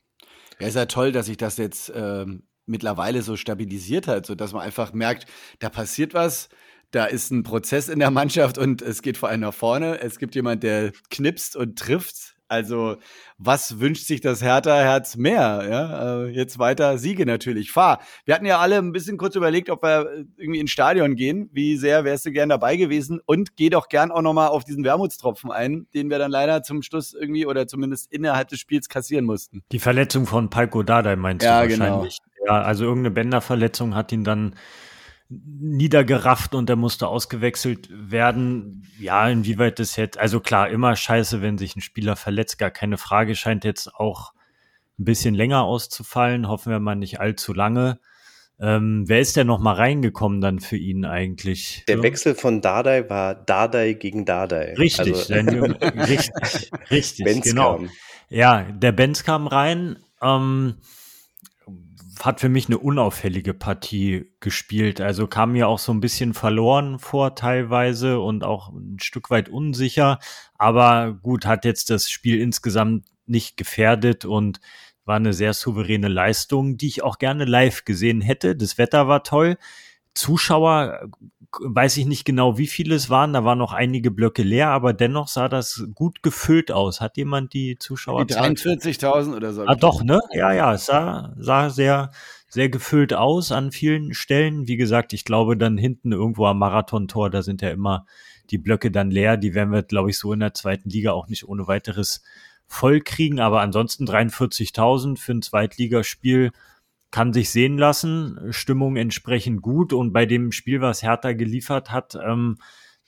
Ja, 0.59 0.69
ist 0.69 0.77
ja 0.77 0.87
toll, 0.87 1.13
dass 1.13 1.29
ich 1.29 1.37
das 1.37 1.59
jetzt 1.59 1.93
ähm, 1.95 2.45
mittlerweile 2.71 3.23
so 3.23 3.37
stabilisiert 3.37 4.07
hat, 4.07 4.27
so 4.27 4.35
dass 4.35 4.53
man 4.53 4.63
einfach 4.63 4.93
merkt, 4.93 5.27
da 5.59 5.69
passiert 5.69 6.15
was, 6.15 6.49
da 6.91 7.05
ist 7.05 7.31
ein 7.31 7.43
Prozess 7.43 7.89
in 7.89 7.99
der 7.99 8.11
Mannschaft 8.11 8.59
und 8.59 8.83
es 8.83 9.03
geht 9.03 9.17
vor 9.17 9.29
allem 9.29 9.41
nach 9.41 9.55
vorne. 9.55 10.01
Es 10.01 10.19
gibt 10.19 10.35
jemand, 10.35 10.63
der 10.63 10.93
knipst 11.11 11.57
und 11.57 11.79
trifft. 11.79 12.37
Also, 12.51 12.97
was 13.39 13.79
wünscht 13.79 14.09
sich 14.09 14.21
das 14.21 14.43
Hertha-Herz 14.43 15.15
mehr? 15.17 15.69
Ja, 15.71 16.25
äh, 16.25 16.31
jetzt 16.31 16.59
weiter 16.59 16.99
Siege 16.99 17.25
natürlich. 17.25 17.71
Fahr. 17.71 18.01
Wir 18.25 18.35
hatten 18.35 18.45
ja 18.45 18.59
alle 18.59 18.77
ein 18.77 18.91
bisschen 18.91 19.19
kurz 19.19 19.37
überlegt, 19.37 19.71
ob 19.71 19.85
wir 19.85 20.27
irgendwie 20.37 20.59
ins 20.59 20.73
Stadion 20.73 21.15
gehen. 21.15 21.49
Wie 21.53 21.77
sehr 21.77 22.03
wärst 22.03 22.27
du 22.27 22.33
gern 22.33 22.49
dabei 22.49 22.75
gewesen? 22.75 23.21
Und 23.25 23.57
geh 23.57 23.71
doch 23.71 23.89
gern 23.89 24.11
auch 24.11 24.23
nochmal 24.23 24.49
auf 24.49 24.65
diesen 24.65 24.83
Wermutstropfen 24.83 25.53
ein, 25.53 25.87
den 25.95 26.11
wir 26.11 26.19
dann 26.19 26.33
leider 26.33 26.65
zum 26.65 26.83
Schluss 26.83 27.15
irgendwie 27.15 27.47
oder 27.47 27.69
zumindest 27.69 28.13
innerhalb 28.13 28.49
des 28.49 28.59
Spiels 28.59 28.89
kassieren 28.89 29.27
mussten. 29.27 29.63
Die 29.71 29.79
Verletzung 29.79 30.27
von 30.27 30.51
Palko 30.51 30.83
Dardai 30.83 31.15
meinst 31.15 31.45
ja, 31.47 31.63
du 31.63 31.69
genau. 31.69 31.85
wahrscheinlich. 31.85 32.19
Genau. 32.37 32.53
Ja, 32.53 32.63
also 32.63 32.85
irgendeine 32.85 33.15
Bänderverletzung 33.15 33.95
hat 33.95 34.11
ihn 34.11 34.25
dann 34.25 34.57
niedergerafft 35.31 36.55
und 36.55 36.69
er 36.69 36.77
musste 36.77 37.07
ausgewechselt 37.07 37.89
werden. 37.93 38.87
Ja, 38.99 39.29
inwieweit 39.29 39.79
das 39.79 39.97
jetzt, 39.97 40.19
also 40.19 40.41
klar, 40.41 40.69
immer 40.69 40.97
scheiße, 40.97 41.41
wenn 41.41 41.57
sich 41.57 41.77
ein 41.77 41.81
Spieler 41.81 42.17
verletzt, 42.17 42.59
gar 42.59 42.71
keine 42.71 42.99
Frage, 42.99 43.37
scheint 43.37 43.65
jetzt 43.65 43.95
auch 43.95 44.33
ein 44.99 45.05
bisschen 45.05 45.35
länger 45.35 45.63
auszufallen, 45.63 46.49
hoffen 46.49 46.73
wir 46.73 46.81
mal 46.81 46.97
nicht 46.97 47.21
allzu 47.21 47.55
lange. 47.55 48.01
Ähm, 48.61 49.05
wer 49.07 49.21
ist 49.21 49.37
denn 49.37 49.47
noch 49.47 49.61
mal 49.61 49.75
reingekommen 49.75 50.41
dann 50.41 50.61
für 50.61 50.77
ihn 50.77 51.07
eigentlich? 51.07 51.85
Der 51.89 52.03
Wechsel 52.03 52.35
von 52.35 52.61
Dardai 52.61 53.09
war 53.09 53.35
Dardai 53.35 53.95
gegen 53.95 54.27
Dardai. 54.27 54.75
Richtig, 54.75 55.15
also, 55.15 55.63
richtig, 55.73 56.71
richtig, 56.91 57.25
Benz 57.25 57.45
genau. 57.45 57.77
Kam. 57.77 57.91
Ja, 58.29 58.63
der 58.65 58.93
Benz 58.93 59.25
kam 59.25 59.47
rein. 59.47 59.97
Ähm, 60.21 60.77
hat 62.25 62.41
für 62.41 62.49
mich 62.49 62.67
eine 62.67 62.79
unauffällige 62.79 63.55
Partie 63.55 64.33
gespielt. 64.41 65.01
Also 65.01 65.27
kam 65.27 65.53
mir 65.53 65.69
auch 65.69 65.79
so 65.79 65.93
ein 65.93 66.01
bisschen 66.01 66.35
verloren 66.35 66.99
vor 66.99 67.35
teilweise 67.35 68.21
und 68.21 68.45
auch 68.45 68.71
ein 68.71 68.99
Stück 69.01 69.31
weit 69.31 69.49
unsicher. 69.49 70.19
Aber 70.59 71.13
gut, 71.23 71.47
hat 71.47 71.65
jetzt 71.65 71.91
das 71.91 72.11
Spiel 72.11 72.41
insgesamt 72.41 73.07
nicht 73.27 73.57
gefährdet 73.57 74.25
und 74.25 74.61
war 75.05 75.17
eine 75.17 75.33
sehr 75.33 75.55
souveräne 75.55 76.09
Leistung, 76.09 76.77
die 76.77 76.89
ich 76.89 77.03
auch 77.03 77.19
gerne 77.19 77.45
live 77.45 77.85
gesehen 77.85 78.21
hätte. 78.21 78.55
Das 78.55 78.79
Wetter 78.79 79.09
war 79.09 79.23
toll. 79.25 79.57
Zuschauer 80.15 81.09
weiß 81.59 81.97
ich 81.97 82.07
nicht 82.07 82.25
genau, 82.25 82.59
wie 82.59 82.67
viele 82.67 82.95
es 82.95 83.11
waren. 83.11 83.33
Da 83.33 83.45
waren 83.45 83.59
noch 83.59 83.73
einige 83.73 84.11
Blöcke 84.11 84.43
leer, 84.43 84.69
aber 84.69 84.93
dennoch 84.93 85.29
sah 85.29 85.49
das 85.49 85.85
gut 85.95 86.23
gefüllt 86.23 86.71
aus. 86.71 87.01
Hat 87.01 87.17
jemand 87.17 87.53
die 87.53 87.79
Zuschauer? 87.79 88.25
Die 88.27 88.35
43.000 88.35 89.37
oder 89.37 89.53
so. 89.53 89.65
Ah, 89.67 89.75
doch, 89.75 90.03
ne? 90.03 90.21
Ja, 90.33 90.53
ja, 90.53 90.75
es 90.75 90.87
sah, 90.87 91.35
sah 91.39 91.71
sehr, 91.71 92.11
sehr 92.49 92.69
gefüllt 92.69 93.15
aus 93.15 93.53
an 93.53 93.73
vielen 93.73 94.15
Stellen. 94.15 94.69
Wie 94.69 94.77
gesagt, 94.77 95.13
ich 95.13 95.25
glaube 95.25 95.57
dann 95.57 95.77
hinten 95.77 96.13
irgendwo 96.13 96.47
am 96.47 96.59
Marathontor, 96.59 97.31
da 97.31 97.43
sind 97.43 97.63
ja 97.63 97.71
immer 97.71 98.07
die 98.51 98.59
Blöcke 98.59 98.91
dann 98.91 99.11
leer. 99.11 99.37
Die 99.37 99.55
werden 99.55 99.73
wir, 99.73 99.83
glaube 99.83 100.11
ich, 100.11 100.19
so 100.19 100.33
in 100.33 100.41
der 100.41 100.55
zweiten 100.55 100.89
Liga 100.91 101.13
auch 101.13 101.29
nicht 101.29 101.49
ohne 101.49 101.67
weiteres 101.67 102.23
voll 102.67 103.01
kriegen. 103.01 103.41
Aber 103.41 103.61
ansonsten 103.61 104.05
43.000 104.05 105.19
für 105.19 105.33
ein 105.33 105.43
Zweitligaspiel 105.43 106.53
kann 107.11 107.33
sich 107.33 107.51
sehen 107.51 107.79
lassen. 107.79 108.39
Stimmung 108.51 108.97
entsprechend 108.97 109.63
gut. 109.63 109.93
Und 109.93 110.13
bei 110.13 110.27
dem 110.27 110.53
Spiel, 110.53 110.81
was 110.81 111.03
Hertha 111.03 111.33
geliefert 111.33 111.91
hat, 111.91 112.17
ähm, 112.23 112.59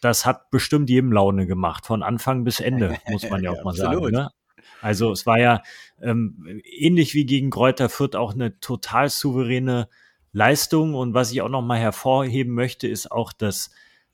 das 0.00 0.26
hat 0.26 0.50
bestimmt 0.50 0.90
jedem 0.90 1.12
Laune 1.12 1.46
gemacht, 1.46 1.86
von 1.86 2.02
Anfang 2.02 2.44
bis 2.44 2.60
Ende, 2.60 2.98
muss 3.08 3.28
man 3.30 3.42
ja 3.42 3.52
auch 3.52 3.64
mal 3.64 3.74
sagen. 3.74 4.10
Ne? 4.10 4.30
Also 4.80 5.12
es 5.12 5.26
war 5.26 5.38
ja 5.38 5.62
ähm, 6.00 6.60
ähnlich 6.64 7.14
wie 7.14 7.24
gegen 7.24 7.50
Kräuter 7.50 7.88
Fürth 7.88 8.16
auch 8.16 8.34
eine 8.34 8.58
total 8.58 9.08
souveräne 9.08 9.88
Leistung. 10.32 10.94
Und 10.94 11.14
was 11.14 11.30
ich 11.30 11.40
auch 11.42 11.48
noch 11.48 11.62
mal 11.62 11.78
hervorheben 11.78 12.54
möchte, 12.54 12.88
ist 12.88 13.12
auch 13.12 13.32
das 13.32 13.70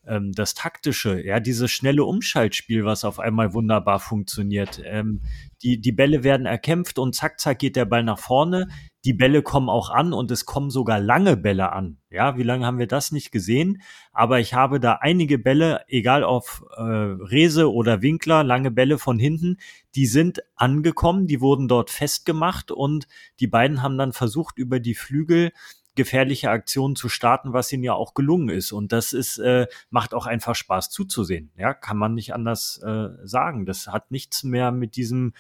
ähm, 0.09 0.33
das 0.33 0.55
taktische, 0.55 1.25
ja, 1.25 1.39
dieses 1.39 1.71
schnelle 1.71 2.05
Umschaltspiel, 2.05 2.85
was 2.85 3.05
auf 3.05 3.21
einmal 3.21 3.53
wunderbar 3.53 4.01
funktioniert. 4.01 4.81
Ähm, 4.85 5.21
die, 5.63 5.81
die 5.81 5.93
Bälle 5.93 6.25
werden 6.25 6.47
erkämpft 6.47 6.99
und 6.99 7.15
zack, 7.15 7.39
zack 7.41 7.59
geht 7.59 7.77
der 7.77 7.85
Ball 7.85 8.03
nach 8.03 8.19
vorne. 8.19 8.69
Die 9.05 9.13
Bälle 9.13 9.43
kommen 9.43 9.69
auch 9.69 9.91
an 9.91 10.13
und 10.13 10.31
es 10.31 10.45
kommen 10.45 10.71
sogar 10.71 10.99
lange 10.99 11.37
Bälle 11.37 11.73
an. 11.73 11.99
Ja, 12.11 12.37
wie 12.37 12.43
lange 12.43 12.67
haben 12.67 12.79
wir 12.79 12.89
das 12.89 13.13
nicht 13.13 13.31
gesehen? 13.31 13.81
Aber 14.13 14.41
ich 14.41 14.55
habe 14.55 14.81
da 14.81 14.95
einige 14.95 15.39
Bälle, 15.39 15.83
egal 15.87 16.25
auf 16.25 16.65
äh, 16.77 16.83
Rese 16.83 17.73
oder 17.73 18.03
Winkler, 18.03 18.43
lange 18.43 18.73
Bälle 18.73 18.99
von 18.99 19.19
hinten, 19.19 19.59
die 19.95 20.07
sind 20.07 20.43
angekommen, 20.57 21.27
die 21.29 21.41
wurden 21.41 21.69
dort 21.69 21.91
festgemacht 21.91 22.73
und 22.73 23.07
die 23.39 23.47
beiden 23.47 23.83
haben 23.83 23.99
dann 23.99 24.13
versucht, 24.13 24.59
über 24.59 24.81
die 24.81 24.95
Flügel 24.95 25.53
gefährliche 25.99 26.51
Aktionen 26.51 26.95
zu 26.95 27.09
starten, 27.09 27.53
was 27.53 27.73
ihnen 27.73 27.83
ja 27.83 27.93
auch 27.93 28.15
gelungen 28.15 28.49
ist. 28.51 28.73
Und 28.73 28.93
das 28.93 29.13
ist, 29.13 29.39
äh, 29.39 29.67
macht 29.91 30.15
auch 30.15 30.27
einfach 30.27 30.55
Spaß 30.55 30.91
zuzusehen. 30.91 31.51
Ja, 31.57 31.75
kann 31.75 31.99
man 31.99 32.15
nicht 32.15 32.33
anders 32.33 32.81
äh, 32.85 33.09
sagen. 33.25 33.67
Das 33.67 33.89
hat 33.89 34.13
nichts 34.13 34.45
mehr 34.45 34.71
mit 34.71 34.95
diesem 34.95 35.35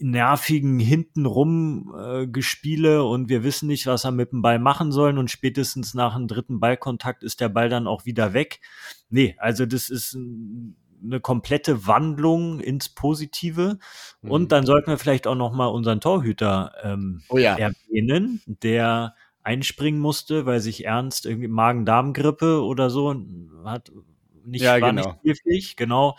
nervigen 0.00 0.78
hintenrum 0.78 1.94
äh, 1.98 2.26
Gespiele 2.26 3.04
und 3.04 3.28
wir 3.28 3.42
wissen 3.42 3.66
nicht, 3.66 3.86
was 3.86 4.04
er 4.04 4.12
mit 4.12 4.32
dem 4.32 4.42
Ball 4.42 4.58
machen 4.58 4.92
sollen 4.92 5.18
und 5.18 5.30
spätestens 5.30 5.94
nach 5.94 6.14
dem 6.14 6.28
dritten 6.28 6.60
Ballkontakt 6.60 7.22
ist 7.22 7.40
der 7.40 7.48
Ball 7.48 7.68
dann 7.68 7.86
auch 7.86 8.04
wieder 8.04 8.32
weg. 8.32 8.60
Nee, 9.10 9.34
also 9.38 9.66
das 9.66 9.90
ist 9.90 10.16
eine 11.02 11.20
komplette 11.20 11.86
Wandlung 11.86 12.60
ins 12.60 12.88
Positive. 12.88 13.78
Mhm. 14.22 14.30
Und 14.30 14.52
dann 14.52 14.66
sollten 14.66 14.90
wir 14.90 14.98
vielleicht 14.98 15.26
auch 15.26 15.34
noch 15.34 15.52
mal 15.52 15.66
unseren 15.66 16.00
Torhüter 16.00 16.72
ähm, 16.82 17.22
oh 17.28 17.38
ja. 17.38 17.56
erwähnen, 17.56 18.40
der 18.46 19.14
einspringen 19.42 20.00
musste, 20.00 20.46
weil 20.46 20.60
sich 20.60 20.84
Ernst 20.84 21.26
irgendwie 21.26 21.48
Magen-Darm-Grippe 21.48 22.62
oder 22.62 22.90
so 22.90 23.14
hat 23.64 23.90
nicht, 24.44 24.62
ja, 24.62 24.80
war 24.80 24.90
genau. 24.90 25.02
nicht 25.02 25.18
spielfähig, 25.18 25.76
genau 25.76 26.16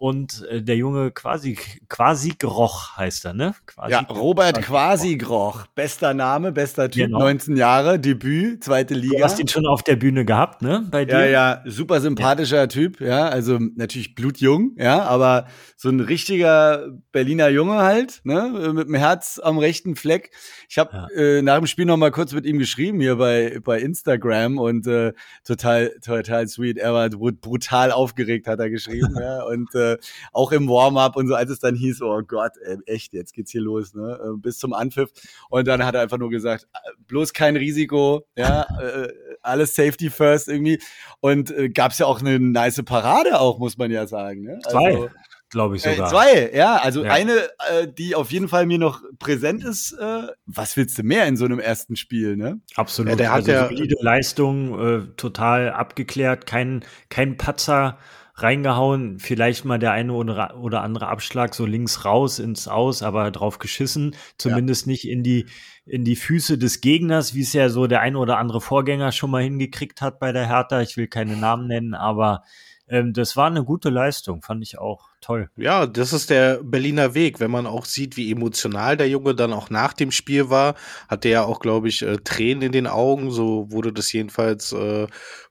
und 0.00 0.46
äh, 0.48 0.62
der 0.62 0.76
Junge 0.76 1.10
quasi 1.10 1.58
quasi 1.90 2.32
Groch 2.38 2.96
heißt 2.96 3.26
er, 3.26 3.34
ne? 3.34 3.54
Quasi, 3.66 3.92
ja, 3.92 4.00
Robert 4.00 4.62
quasi 4.62 5.18
Groch, 5.18 5.66
bester 5.74 6.14
Name, 6.14 6.52
bester 6.52 6.90
Typ, 6.90 7.04
genau. 7.04 7.18
19 7.18 7.54
Jahre, 7.54 8.00
Debüt, 8.00 8.64
zweite 8.64 8.94
Liga. 8.94 9.18
Du 9.18 9.24
hast 9.24 9.38
ihn 9.38 9.48
schon 9.48 9.66
auf 9.66 9.82
der 9.82 9.96
Bühne 9.96 10.24
gehabt, 10.24 10.62
ne? 10.62 10.88
Bei 10.90 11.04
dir? 11.04 11.26
Ja, 11.26 11.26
ja, 11.26 11.62
super 11.66 12.00
sympathischer 12.00 12.56
ja. 12.56 12.66
Typ, 12.66 13.02
ja, 13.02 13.28
also 13.28 13.58
natürlich 13.58 14.14
blutjung, 14.14 14.72
ja, 14.78 15.02
aber 15.02 15.48
so 15.76 15.90
ein 15.90 16.00
richtiger 16.00 16.88
Berliner 17.12 17.50
Junge 17.50 17.82
halt, 17.82 18.22
ne, 18.24 18.72
mit 18.72 18.88
dem 18.88 18.94
Herz 18.94 19.38
am 19.38 19.58
rechten 19.58 19.96
Fleck. 19.96 20.30
Ich 20.70 20.78
habe 20.78 21.08
ja. 21.14 21.22
äh, 21.22 21.42
nach 21.42 21.58
dem 21.58 21.66
Spiel 21.66 21.84
noch 21.84 21.98
mal 21.98 22.10
kurz 22.10 22.32
mit 22.32 22.46
ihm 22.46 22.58
geschrieben 22.58 23.00
hier 23.00 23.16
bei 23.16 23.60
bei 23.62 23.78
Instagram 23.80 24.56
und 24.56 24.86
äh, 24.86 25.12
total 25.44 25.94
total 26.02 26.48
sweet. 26.48 26.78
Er 26.78 26.94
war 26.94 27.10
brutal 27.10 27.92
aufgeregt, 27.92 28.46
hat 28.46 28.60
er 28.60 28.70
geschrieben, 28.70 29.14
ja, 29.20 29.42
und 29.42 29.74
äh, 29.74 29.89
auch 30.32 30.52
im 30.52 30.68
Warm-up 30.68 31.16
und 31.16 31.28
so, 31.28 31.34
als 31.34 31.50
es 31.50 31.60
dann 31.60 31.74
hieß, 31.74 32.02
oh 32.02 32.22
Gott, 32.26 32.52
ey, 32.64 32.76
echt, 32.86 33.12
jetzt 33.12 33.32
geht's 33.32 33.50
hier 33.50 33.62
los, 33.62 33.94
ne? 33.94 34.18
Äh, 34.22 34.36
bis 34.36 34.58
zum 34.58 34.72
Anpfiff. 34.72 35.10
Und 35.48 35.66
dann 35.66 35.84
hat 35.84 35.94
er 35.94 36.02
einfach 36.02 36.18
nur 36.18 36.30
gesagt, 36.30 36.68
äh, 36.72 36.78
bloß 37.06 37.32
kein 37.32 37.56
Risiko, 37.56 38.26
ja, 38.36 38.66
äh, 38.80 39.08
alles 39.42 39.74
Safety 39.74 40.10
first 40.10 40.48
irgendwie. 40.48 40.80
Und 41.20 41.50
äh, 41.50 41.68
gab's 41.68 41.98
ja 41.98 42.06
auch 42.06 42.20
eine 42.20 42.38
nice 42.38 42.82
Parade 42.84 43.40
auch, 43.40 43.58
muss 43.58 43.78
man 43.78 43.90
ja 43.90 44.06
sagen. 44.06 44.42
Ne? 44.42 44.60
Also, 44.64 44.70
Zwei 44.70 45.10
glaube 45.50 45.76
ich 45.76 45.82
sogar. 45.82 46.06
Äh, 46.06 46.10
zwei, 46.10 46.50
ja. 46.54 46.76
Also 46.76 47.04
ja. 47.04 47.12
eine, 47.12 47.32
äh, 47.70 47.86
die 47.86 48.14
auf 48.14 48.32
jeden 48.32 48.48
Fall 48.48 48.66
mir 48.66 48.78
noch 48.78 49.02
präsent 49.18 49.64
ist. 49.64 49.92
Äh, 49.92 50.28
was 50.46 50.76
willst 50.76 50.98
du 50.98 51.02
mehr 51.02 51.26
in 51.26 51.36
so 51.36 51.44
einem 51.44 51.58
ersten 51.58 51.96
Spiel, 51.96 52.36
ne? 52.36 52.60
Absolut. 52.76 53.10
Ja, 53.10 53.16
der 53.16 53.28
hat 53.30 53.36
also 53.36 53.52
ja 53.52 53.68
solide 53.68 53.96
Leistung, 54.00 54.78
äh, 54.80 55.06
total 55.16 55.70
abgeklärt, 55.70 56.46
kein 56.46 56.84
kein 57.08 57.36
Patzer 57.36 57.98
reingehauen, 58.42 59.18
vielleicht 59.18 59.64
mal 59.64 59.78
der 59.78 59.92
eine 59.92 60.12
oder, 60.12 60.56
oder 60.60 60.82
andere 60.82 61.08
Abschlag 61.08 61.54
so 61.54 61.66
links 61.66 62.04
raus 62.04 62.38
ins 62.38 62.68
Aus, 62.68 63.02
aber 63.02 63.30
drauf 63.30 63.58
geschissen, 63.58 64.14
zumindest 64.38 64.86
ja. 64.86 64.92
nicht 64.92 65.08
in 65.08 65.22
die 65.22 65.46
in 65.86 66.04
die 66.04 66.16
Füße 66.16 66.56
des 66.56 66.80
Gegners, 66.80 67.34
wie 67.34 67.40
es 67.40 67.52
ja 67.52 67.68
so 67.68 67.88
der 67.88 68.00
eine 68.00 68.18
oder 68.18 68.38
andere 68.38 68.60
Vorgänger 68.60 69.10
schon 69.10 69.30
mal 69.30 69.42
hingekriegt 69.42 70.00
hat 70.02 70.20
bei 70.20 70.30
der 70.30 70.46
Hertha. 70.46 70.80
Ich 70.82 70.96
will 70.96 71.08
keine 71.08 71.36
Namen 71.36 71.66
nennen, 71.66 71.94
aber 71.94 72.42
ähm, 72.90 73.12
das 73.12 73.36
war 73.36 73.46
eine 73.46 73.64
gute 73.64 73.88
Leistung, 73.88 74.42
fand 74.42 74.62
ich 74.62 74.78
auch 74.78 75.08
toll. 75.20 75.48
Ja, 75.56 75.86
das 75.86 76.12
ist 76.12 76.28
der 76.28 76.60
Berliner 76.62 77.14
Weg. 77.14 77.38
Wenn 77.38 77.50
man 77.50 77.66
auch 77.66 77.84
sieht, 77.84 78.16
wie 78.16 78.30
emotional 78.30 78.96
der 78.96 79.08
Junge 79.08 79.34
dann 79.34 79.52
auch 79.52 79.70
nach 79.70 79.92
dem 79.92 80.10
Spiel 80.10 80.50
war, 80.50 80.74
hat 81.08 81.24
er 81.24 81.30
ja 81.30 81.44
auch, 81.44 81.60
glaube 81.60 81.88
ich, 81.88 82.02
äh, 82.02 82.18
Tränen 82.18 82.62
in 82.62 82.72
den 82.72 82.86
Augen. 82.88 83.30
So 83.30 83.70
wurde 83.70 83.92
das 83.92 84.12
jedenfalls 84.12 84.72
äh, 84.72 85.06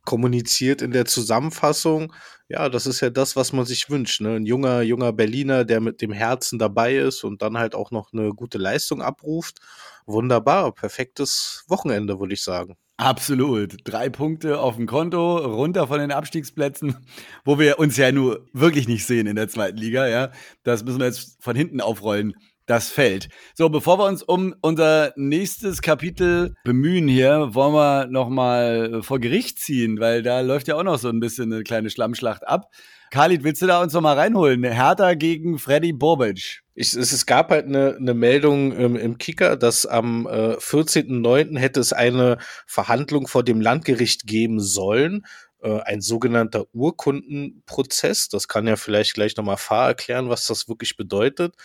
kommuniziert 0.06 0.82
in 0.82 0.92
der 0.92 1.06
Zusammenfassung. 1.06 2.14
Ja, 2.52 2.68
das 2.68 2.88
ist 2.88 3.00
ja 3.02 3.12
das, 3.12 3.36
was 3.36 3.54
man 3.54 3.66
sich 3.66 3.92
wünscht. 3.92 4.22
Ne? 4.22 4.36
Ein 4.38 4.46
junger, 4.48 4.82
junger 4.82 5.14
Berliner, 5.14 5.66
der 5.66 5.80
mit 5.82 6.02
dem 6.02 6.12
Herzen 6.12 6.58
dabei 6.58 6.96
ist 6.96 7.24
und 7.24 7.44
dann 7.44 7.60
halt 7.60 7.76
auch 7.76 7.92
noch 7.92 8.12
eine 8.12 8.32
gute 8.32 8.58
Leistung 8.58 9.04
abruft. 9.04 9.60
Wunderbar, 10.08 10.74
perfektes 10.74 11.64
Wochenende, 11.68 12.20
würde 12.20 12.34
ich 12.34 12.42
sagen. 12.42 12.76
Absolut. 12.98 13.78
Drei 13.84 14.10
Punkte 14.10 14.60
auf 14.60 14.78
dem 14.78 14.88
Konto, 14.88 15.38
runter 15.38 15.88
von 15.88 16.00
den 16.00 16.12
Abstiegsplätzen, 16.12 16.98
wo 17.46 17.60
wir 17.60 17.78
uns 17.78 17.98
ja 17.98 18.12
nur 18.12 18.48
wirklich 18.52 18.88
nicht 18.88 19.06
sehen 19.06 19.28
in 19.28 19.36
der 19.36 19.48
zweiten 19.48 19.78
Liga, 19.78 20.08
ja. 20.08 20.32
Das 20.64 20.84
müssen 20.84 21.00
wir 21.00 21.06
jetzt 21.06 21.38
von 21.40 21.56
hinten 21.56 21.82
aufrollen 21.82 22.34
das 22.70 22.90
Feld. 22.90 23.30
So, 23.56 23.70
bevor 23.70 23.98
wir 23.98 24.06
uns 24.06 24.22
um 24.22 24.54
unser 24.62 25.12
nächstes 25.16 25.82
Kapitel 25.82 26.54
bemühen 26.64 27.08
hier, 27.08 27.50
wollen 27.54 27.74
wir 27.74 28.06
noch 28.06 28.30
mal 28.30 29.02
vor 29.02 29.20
Gericht 29.20 29.60
ziehen, 29.60 30.00
weil 30.00 30.22
da 30.22 30.42
läuft 30.42 30.68
ja 30.68 30.76
auch 30.76 30.84
noch 30.84 31.00
so 31.00 31.10
ein 31.10 31.20
bisschen 31.20 31.52
eine 31.52 31.64
kleine 31.64 31.90
Schlammschlacht 31.90 32.48
ab. 32.48 32.70
Khalid, 33.10 33.44
willst 33.44 33.64
du 33.64 33.68
da 33.68 33.82
uns 33.82 33.94
noch 33.94 34.02
mal 34.02 34.16
reinholen? 34.16 34.64
Hertha 34.64 35.16
gegen 35.16 35.58
Freddy 35.58 35.94
Bobic. 35.94 36.62
Ich, 36.76 36.94
es, 36.94 37.12
es 37.12 37.26
gab 37.26 37.50
halt 37.50 37.66
eine, 37.66 37.96
eine 37.96 38.14
Meldung 38.14 38.72
ähm, 38.78 38.96
im 38.96 39.18
Kicker, 39.18 39.58
dass 39.58 39.88
am 39.88 40.28
äh, 40.28 40.54
14.09. 40.58 41.58
hätte 41.58 41.80
es 41.80 41.92
eine 41.92 42.38
Verhandlung 42.68 43.26
vor 43.26 43.44
dem 43.44 43.62
Landgericht 43.62 44.28
geben 44.28 44.60
sollen 44.60 45.26
äh, 45.62 45.82
ein 45.82 46.02
sogenannter 46.02 46.66
Urkundenprozess. 46.72 48.30
Das 48.30 48.48
kann 48.48 48.68
ja 48.68 48.76
vielleicht 48.76 49.16
gleich 49.16 49.36
nochmal 49.36 49.58
Fahr 49.58 49.88
erklären, 49.88 50.30
was 50.30 50.46
das 50.46 50.70
wirklich 50.70 50.96
bedeutet. 50.96 51.56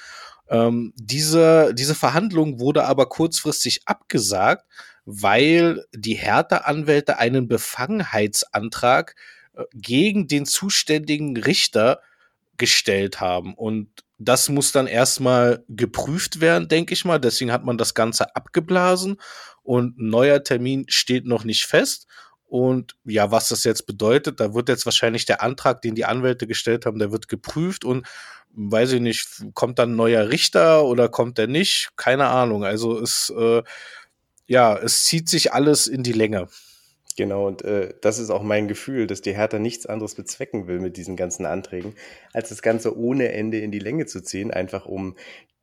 Ähm, 0.48 0.92
diese, 0.96 1.72
diese 1.74 1.94
Verhandlung 1.94 2.60
wurde 2.60 2.84
aber 2.84 3.08
kurzfristig 3.08 3.82
abgesagt, 3.86 4.66
weil 5.06 5.84
die 5.94 6.14
Härteanwälte 6.14 7.18
einen 7.18 7.48
Befangenheitsantrag 7.48 9.14
äh, 9.54 9.64
gegen 9.74 10.28
den 10.28 10.46
zuständigen 10.46 11.36
Richter 11.36 12.00
gestellt 12.56 13.20
haben. 13.20 13.54
Und 13.54 13.88
das 14.18 14.48
muss 14.48 14.72
dann 14.72 14.86
erstmal 14.86 15.64
geprüft 15.68 16.40
werden, 16.40 16.68
denke 16.68 16.94
ich 16.94 17.04
mal. 17.04 17.18
Deswegen 17.18 17.52
hat 17.52 17.64
man 17.64 17.78
das 17.78 17.94
Ganze 17.94 18.36
abgeblasen 18.36 19.20
und 19.62 19.98
ein 19.98 20.08
neuer 20.08 20.42
Termin 20.44 20.84
steht 20.88 21.26
noch 21.26 21.44
nicht 21.44 21.66
fest. 21.66 22.06
Und 22.46 22.94
ja, 23.04 23.30
was 23.32 23.48
das 23.48 23.64
jetzt 23.64 23.86
bedeutet, 23.86 24.38
da 24.38 24.54
wird 24.54 24.68
jetzt 24.68 24.86
wahrscheinlich 24.86 25.24
der 25.24 25.42
Antrag, 25.42 25.82
den 25.82 25.96
die 25.96 26.04
Anwälte 26.04 26.46
gestellt 26.46 26.86
haben, 26.86 27.00
der 27.00 27.10
wird 27.10 27.26
geprüft 27.26 27.84
und 27.84 28.06
weiß 28.56 28.92
ich 28.92 29.00
nicht, 29.00 29.28
kommt 29.54 29.78
dann 29.78 29.92
ein 29.92 29.96
neuer 29.96 30.28
Richter 30.28 30.84
oder 30.84 31.08
kommt 31.08 31.38
der 31.38 31.46
nicht? 31.46 31.90
Keine 31.96 32.26
Ahnung. 32.26 32.64
Also 32.64 33.00
es, 33.00 33.32
äh, 33.36 33.62
ja, 34.46 34.76
es 34.76 35.04
zieht 35.04 35.28
sich 35.28 35.52
alles 35.52 35.86
in 35.86 36.02
die 36.02 36.12
Länge. 36.12 36.48
Genau, 37.16 37.46
und 37.46 37.62
äh, 37.62 37.94
das 38.00 38.18
ist 38.18 38.30
auch 38.30 38.42
mein 38.42 38.66
Gefühl, 38.66 39.06
dass 39.06 39.20
die 39.20 39.36
Hertha 39.36 39.60
nichts 39.60 39.86
anderes 39.86 40.16
bezwecken 40.16 40.66
will 40.66 40.80
mit 40.80 40.96
diesen 40.96 41.14
ganzen 41.16 41.46
Anträgen, 41.46 41.94
als 42.32 42.48
das 42.48 42.60
Ganze 42.60 42.96
ohne 42.98 43.30
Ende 43.30 43.60
in 43.60 43.70
die 43.70 43.78
Länge 43.78 44.06
zu 44.06 44.20
ziehen, 44.20 44.50
einfach 44.50 44.86
um 44.86 45.16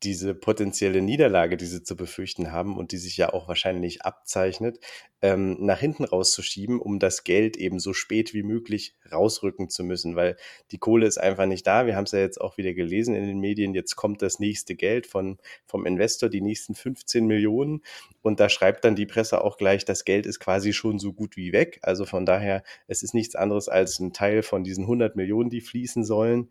diese 0.03 0.33
potenzielle 0.33 1.01
Niederlage, 1.01 1.57
die 1.57 1.65
sie 1.65 1.83
zu 1.83 1.95
befürchten 1.95 2.51
haben 2.51 2.77
und 2.77 2.91
die 2.91 2.97
sich 2.97 3.17
ja 3.17 3.33
auch 3.33 3.47
wahrscheinlich 3.47 4.01
abzeichnet, 4.01 4.79
ähm, 5.21 5.57
nach 5.59 5.79
hinten 5.79 6.03
rauszuschieben, 6.03 6.79
um 6.79 6.97
das 6.97 7.23
Geld 7.23 7.55
eben 7.55 7.79
so 7.79 7.93
spät 7.93 8.33
wie 8.33 8.41
möglich 8.41 8.95
rausrücken 9.11 9.69
zu 9.69 9.83
müssen, 9.83 10.15
weil 10.15 10.37
die 10.71 10.79
Kohle 10.79 11.05
ist 11.05 11.19
einfach 11.19 11.45
nicht 11.45 11.67
da. 11.67 11.85
Wir 11.85 11.95
haben 11.95 12.05
es 12.05 12.11
ja 12.11 12.19
jetzt 12.19 12.41
auch 12.41 12.57
wieder 12.57 12.73
gelesen 12.73 13.13
in 13.13 13.27
den 13.27 13.39
Medien. 13.39 13.75
Jetzt 13.75 13.95
kommt 13.95 14.23
das 14.23 14.39
nächste 14.39 14.75
Geld 14.75 15.05
von, 15.05 15.37
vom 15.67 15.85
Investor, 15.85 16.29
die 16.29 16.41
nächsten 16.41 16.73
15 16.73 17.27
Millionen. 17.27 17.81
Und 18.23 18.39
da 18.39 18.49
schreibt 18.49 18.83
dann 18.83 18.95
die 18.95 19.05
Presse 19.05 19.43
auch 19.43 19.57
gleich, 19.57 19.85
das 19.85 20.05
Geld 20.05 20.25
ist 20.25 20.39
quasi 20.39 20.73
schon 20.73 20.97
so 20.97 21.13
gut 21.13 21.37
wie 21.37 21.53
weg. 21.53 21.79
Also 21.83 22.05
von 22.05 22.25
daher, 22.25 22.63
es 22.87 23.03
ist 23.03 23.13
nichts 23.13 23.35
anderes 23.35 23.69
als 23.69 23.99
ein 23.99 24.13
Teil 24.13 24.41
von 24.41 24.63
diesen 24.63 24.85
100 24.85 25.15
Millionen, 25.15 25.51
die 25.51 25.61
fließen 25.61 26.03
sollen. 26.03 26.49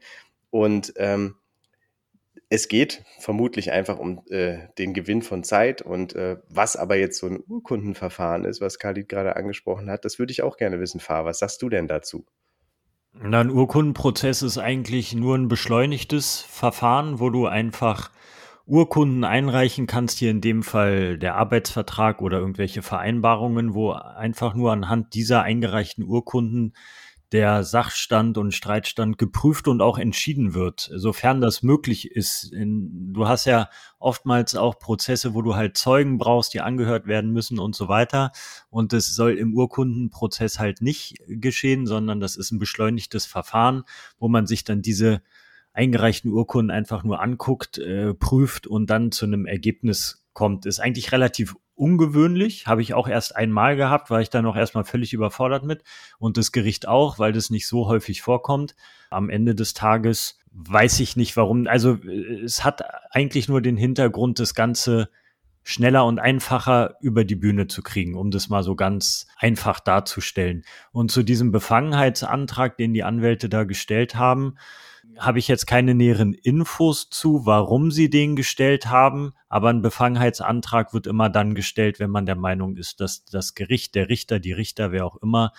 Und 0.50 0.92
ähm, 0.97 1.37
es 2.52 2.66
geht 2.66 3.04
vermutlich 3.21 3.71
einfach 3.71 3.99
um 3.99 4.23
äh, 4.28 4.59
den 4.76 4.92
Gewinn 4.92 5.23
von 5.23 5.45
Zeit 5.45 5.83
und 5.83 6.16
äh, 6.16 6.37
was 6.49 6.75
aber 6.76 6.97
jetzt 6.97 7.19
so 7.19 7.28
ein 7.28 7.38
Urkundenverfahren 7.47 8.45
ist, 8.45 8.61
was 8.61 8.80
Khalid 8.80 9.09
gerade 9.09 9.37
angesprochen 9.37 9.88
hat, 9.88 10.04
das 10.04 10.19
würde 10.19 10.33
ich 10.33 10.42
auch 10.42 10.57
gerne 10.57 10.80
wissen, 10.80 10.99
Fahr. 10.99 11.25
Was 11.25 11.38
sagst 11.38 11.62
du 11.62 11.69
denn 11.69 11.87
dazu? 11.87 12.26
Na, 13.12 13.40
ein 13.40 13.50
Urkundenprozess 13.50 14.42
ist 14.42 14.59
eigentlich 14.59 15.14
nur 15.14 15.37
ein 15.37 15.47
beschleunigtes 15.47 16.40
Verfahren, 16.40 17.21
wo 17.21 17.30
du 17.30 17.47
einfach 17.47 18.11
Urkunden 18.66 19.25
einreichen 19.25 19.87
kannst, 19.87 20.19
hier 20.19 20.30
in 20.30 20.40
dem 20.40 20.64
Fall 20.64 21.19
der 21.19 21.37
Arbeitsvertrag 21.37 22.21
oder 22.21 22.38
irgendwelche 22.38 22.83
Vereinbarungen, 22.83 23.75
wo 23.75 23.92
einfach 23.92 24.54
nur 24.54 24.73
anhand 24.73 25.14
dieser 25.14 25.42
eingereichten 25.42 26.04
Urkunden 26.04 26.75
der 27.32 27.62
Sachstand 27.62 28.38
und 28.38 28.52
Streitstand 28.52 29.16
geprüft 29.16 29.68
und 29.68 29.80
auch 29.82 29.99
entschieden 29.99 30.54
wird, 30.54 30.90
sofern 30.92 31.40
das 31.40 31.62
möglich 31.62 32.10
ist. 32.10 32.52
Du 32.52 33.28
hast 33.28 33.44
ja 33.44 33.68
oftmals 34.00 34.56
auch 34.56 34.78
Prozesse, 34.78 35.32
wo 35.34 35.42
du 35.42 35.54
halt 35.54 35.76
Zeugen 35.76 36.18
brauchst, 36.18 36.54
die 36.54 36.60
angehört 36.60 37.06
werden 37.06 37.32
müssen 37.32 37.60
und 37.60 37.76
so 37.76 37.88
weiter. 37.88 38.32
Und 38.68 38.92
das 38.92 39.14
soll 39.14 39.34
im 39.38 39.54
Urkundenprozess 39.54 40.58
halt 40.58 40.82
nicht 40.82 41.18
geschehen, 41.28 41.87
sondern 41.87 42.18
das 42.18 42.37
ist 42.37 42.50
ein 42.50 42.58
beschleunigtes 42.58 43.26
Verfahren, 43.26 43.84
wo 44.18 44.28
man 44.28 44.46
sich 44.46 44.64
dann 44.64 44.82
diese 44.82 45.22
eingereichten 45.72 46.32
Urkunden 46.32 46.70
einfach 46.70 47.04
nur 47.04 47.20
anguckt, 47.20 47.78
äh, 47.78 48.12
prüft 48.14 48.66
und 48.66 48.90
dann 48.90 49.12
zu 49.12 49.25
einem 49.25 49.46
Ergebnis 49.46 50.19
kommt. 50.32 50.66
Ist 50.66 50.80
eigentlich 50.80 51.12
relativ 51.12 51.56
ungewöhnlich, 51.75 52.66
habe 52.66 52.82
ich 52.82 52.92
auch 52.92 53.08
erst 53.08 53.34
einmal 53.34 53.75
gehabt, 53.75 54.10
war 54.10 54.20
ich 54.20 54.28
da 54.28 54.42
noch 54.42 54.56
erstmal 54.56 54.84
völlig 54.84 55.14
überfordert 55.14 55.64
mit 55.64 55.82
und 56.18 56.37
das 56.37 56.52
Gericht 56.52 56.87
auch, 56.87 57.18
weil 57.18 57.32
das 57.32 57.49
nicht 57.49 57.66
so 57.66 57.87
häufig 57.87 58.20
vorkommt. 58.20 58.75
Am 59.08 59.30
Ende 59.30 59.54
des 59.54 59.72
Tages 59.72 60.38
weiß 60.52 61.00
ich 61.00 61.16
nicht 61.16 61.37
warum. 61.37 61.66
Also 61.66 61.99
es 62.44 62.64
hat 62.64 62.82
eigentlich 63.10 63.49
nur 63.49 63.62
den 63.62 63.78
Hintergrund, 63.78 64.38
das 64.40 64.54
Ganze 64.54 65.08
schneller 65.62 66.04
und 66.04 66.18
einfacher 66.18 66.96
über 67.00 67.25
die 67.25 67.37
Bühne 67.37 67.66
zu 67.66 67.82
kriegen, 67.82 68.14
um 68.14 68.30
das 68.30 68.49
mal 68.49 68.62
so 68.62 68.75
ganz 68.75 69.26
einfach 69.37 69.80
darzustellen. 69.80 70.64
Und 70.92 71.10
zu 71.10 71.22
diesem 71.22 71.52
Befangenheitsantrag, 71.52 72.76
den 72.76 72.92
die 72.92 73.04
Anwälte 73.04 73.49
da 73.49 73.64
gestellt 73.64 74.14
haben, 74.16 74.56
habe 75.18 75.38
ich 75.38 75.48
jetzt 75.48 75.66
keine 75.66 75.94
näheren 75.94 76.32
Infos 76.32 77.10
zu, 77.10 77.44
warum 77.46 77.90
sie 77.90 78.10
den 78.10 78.36
gestellt 78.36 78.86
haben, 78.86 79.32
aber 79.48 79.68
ein 79.68 79.82
Befangenheitsantrag 79.82 80.94
wird 80.94 81.06
immer 81.06 81.28
dann 81.28 81.54
gestellt, 81.54 82.00
wenn 82.00 82.10
man 82.10 82.26
der 82.26 82.36
Meinung 82.36 82.76
ist, 82.76 83.00
dass 83.00 83.24
das 83.24 83.54
Gericht, 83.54 83.94
der 83.94 84.08
Richter, 84.08 84.38
die 84.38 84.52
Richter, 84.52 84.92
wer 84.92 85.06
auch 85.06 85.16
immer, 85.16 85.52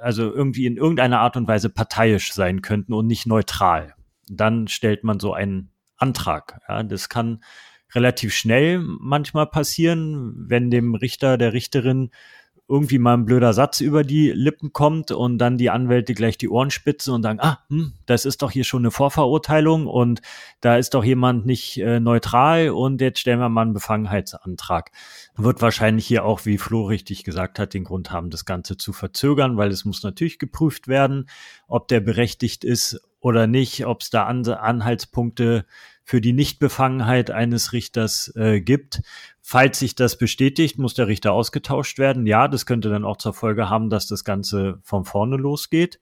also 0.00 0.32
irgendwie 0.32 0.66
in 0.66 0.76
irgendeiner 0.76 1.20
Art 1.20 1.36
und 1.36 1.48
Weise 1.48 1.70
parteiisch 1.70 2.32
sein 2.32 2.62
könnten 2.62 2.92
und 2.92 3.06
nicht 3.06 3.26
neutral. 3.26 3.94
Dann 4.28 4.68
stellt 4.68 5.04
man 5.04 5.20
so 5.20 5.34
einen 5.34 5.70
Antrag. 5.96 6.60
Ja, 6.68 6.82
das 6.82 7.08
kann 7.08 7.42
relativ 7.94 8.34
schnell 8.34 8.80
manchmal 8.80 9.46
passieren, 9.46 10.34
wenn 10.48 10.70
dem 10.70 10.94
Richter, 10.94 11.36
der 11.36 11.52
Richterin 11.52 12.10
irgendwie 12.70 13.00
mal 13.00 13.14
ein 13.14 13.24
blöder 13.24 13.52
Satz 13.52 13.80
über 13.80 14.04
die 14.04 14.30
Lippen 14.30 14.72
kommt 14.72 15.10
und 15.10 15.38
dann 15.38 15.58
die 15.58 15.70
Anwälte 15.70 16.14
gleich 16.14 16.38
die 16.38 16.48
Ohren 16.48 16.70
spitzen 16.70 17.12
und 17.12 17.24
sagen, 17.24 17.40
ah, 17.40 17.58
hm, 17.68 17.94
das 18.06 18.24
ist 18.24 18.42
doch 18.42 18.52
hier 18.52 18.62
schon 18.62 18.82
eine 18.82 18.92
Vorverurteilung 18.92 19.88
und 19.88 20.22
da 20.60 20.76
ist 20.76 20.94
doch 20.94 21.02
jemand 21.02 21.46
nicht 21.46 21.78
äh, 21.78 21.98
neutral 21.98 22.70
und 22.70 23.00
jetzt 23.00 23.18
stellen 23.18 23.40
wir 23.40 23.48
mal 23.48 23.62
einen 23.62 23.72
Befangenheitsantrag. 23.72 24.92
Wird 25.36 25.60
wahrscheinlich 25.60 26.06
hier 26.06 26.24
auch, 26.24 26.46
wie 26.46 26.58
Flo 26.58 26.84
richtig 26.84 27.24
gesagt 27.24 27.58
hat, 27.58 27.74
den 27.74 27.82
Grund 27.82 28.12
haben, 28.12 28.30
das 28.30 28.44
Ganze 28.44 28.76
zu 28.76 28.92
verzögern, 28.92 29.56
weil 29.56 29.70
es 29.70 29.84
muss 29.84 30.04
natürlich 30.04 30.38
geprüft 30.38 30.86
werden, 30.86 31.28
ob 31.66 31.88
der 31.88 31.98
berechtigt 32.00 32.62
ist 32.62 33.00
oder 33.18 33.48
nicht, 33.48 33.84
ob 33.84 34.02
es 34.02 34.10
da 34.10 34.24
An 34.24 34.46
Anhaltspunkte 34.46 35.66
für 36.10 36.20
die 36.20 36.32
Nichtbefangenheit 36.32 37.30
eines 37.30 37.72
Richters 37.72 38.34
äh, 38.34 38.60
gibt. 38.60 39.00
Falls 39.40 39.78
sich 39.78 39.94
das 39.94 40.18
bestätigt, 40.18 40.76
muss 40.76 40.94
der 40.94 41.06
Richter 41.06 41.32
ausgetauscht 41.32 42.00
werden. 42.00 42.26
Ja, 42.26 42.48
das 42.48 42.66
könnte 42.66 42.90
dann 42.90 43.04
auch 43.04 43.16
zur 43.16 43.32
Folge 43.32 43.70
haben, 43.70 43.90
dass 43.90 44.08
das 44.08 44.24
Ganze 44.24 44.80
von 44.82 45.04
vorne 45.04 45.36
losgeht, 45.36 46.00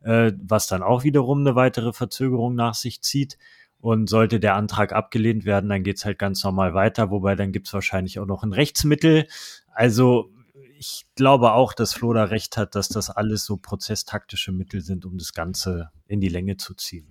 äh, 0.00 0.32
was 0.42 0.68
dann 0.68 0.82
auch 0.82 1.04
wiederum 1.04 1.40
eine 1.40 1.54
weitere 1.54 1.92
Verzögerung 1.92 2.54
nach 2.54 2.72
sich 2.72 3.02
zieht. 3.02 3.36
Und 3.78 4.08
sollte 4.08 4.40
der 4.40 4.54
Antrag 4.54 4.94
abgelehnt 4.94 5.44
werden, 5.44 5.68
dann 5.68 5.82
geht's 5.82 6.06
halt 6.06 6.18
ganz 6.18 6.42
normal 6.42 6.72
weiter, 6.72 7.10
wobei 7.10 7.34
dann 7.34 7.52
gibt's 7.52 7.74
wahrscheinlich 7.74 8.20
auch 8.20 8.26
noch 8.26 8.44
ein 8.44 8.54
Rechtsmittel. 8.54 9.26
Also 9.74 10.30
ich 10.78 11.04
glaube 11.14 11.52
auch, 11.52 11.74
dass 11.74 11.92
Flo 11.92 12.14
da 12.14 12.24
recht 12.24 12.56
hat, 12.56 12.74
dass 12.74 12.88
das 12.88 13.10
alles 13.10 13.44
so 13.44 13.58
prozesstaktische 13.58 14.50
Mittel 14.50 14.80
sind, 14.80 15.04
um 15.04 15.18
das 15.18 15.34
Ganze 15.34 15.90
in 16.06 16.22
die 16.22 16.30
Länge 16.30 16.56
zu 16.56 16.72
ziehen. 16.72 17.06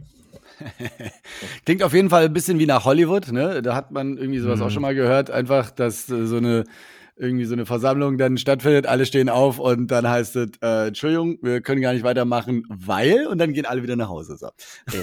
Klingt 1.65 1.83
auf 1.83 1.93
jeden 1.93 2.09
Fall 2.09 2.25
ein 2.25 2.33
bisschen 2.33 2.59
wie 2.59 2.65
nach 2.65 2.85
Hollywood, 2.85 3.31
ne? 3.31 3.61
Da 3.61 3.75
hat 3.75 3.91
man 3.91 4.17
irgendwie 4.17 4.39
sowas 4.39 4.59
mhm. 4.59 4.65
auch 4.65 4.71
schon 4.71 4.81
mal 4.81 4.95
gehört, 4.95 5.31
einfach, 5.31 5.71
dass 5.71 6.09
äh, 6.09 6.25
so 6.25 6.37
eine 6.37 6.63
irgendwie 7.21 7.45
so 7.45 7.53
eine 7.53 7.67
Versammlung 7.67 8.17
dann 8.17 8.37
stattfindet, 8.37 8.87
alle 8.87 9.05
stehen 9.05 9.29
auf 9.29 9.59
und 9.59 9.91
dann 9.91 10.09
heißt 10.09 10.35
es, 10.37 10.49
äh, 10.61 10.87
Entschuldigung, 10.87 11.37
wir 11.43 11.61
können 11.61 11.79
gar 11.79 11.93
nicht 11.93 12.03
weitermachen, 12.03 12.63
weil, 12.67 13.27
und 13.27 13.37
dann 13.37 13.53
gehen 13.53 13.67
alle 13.67 13.83
wieder 13.83 13.95
nach 13.95 14.09
Hause. 14.09 14.37
So. 14.37 14.49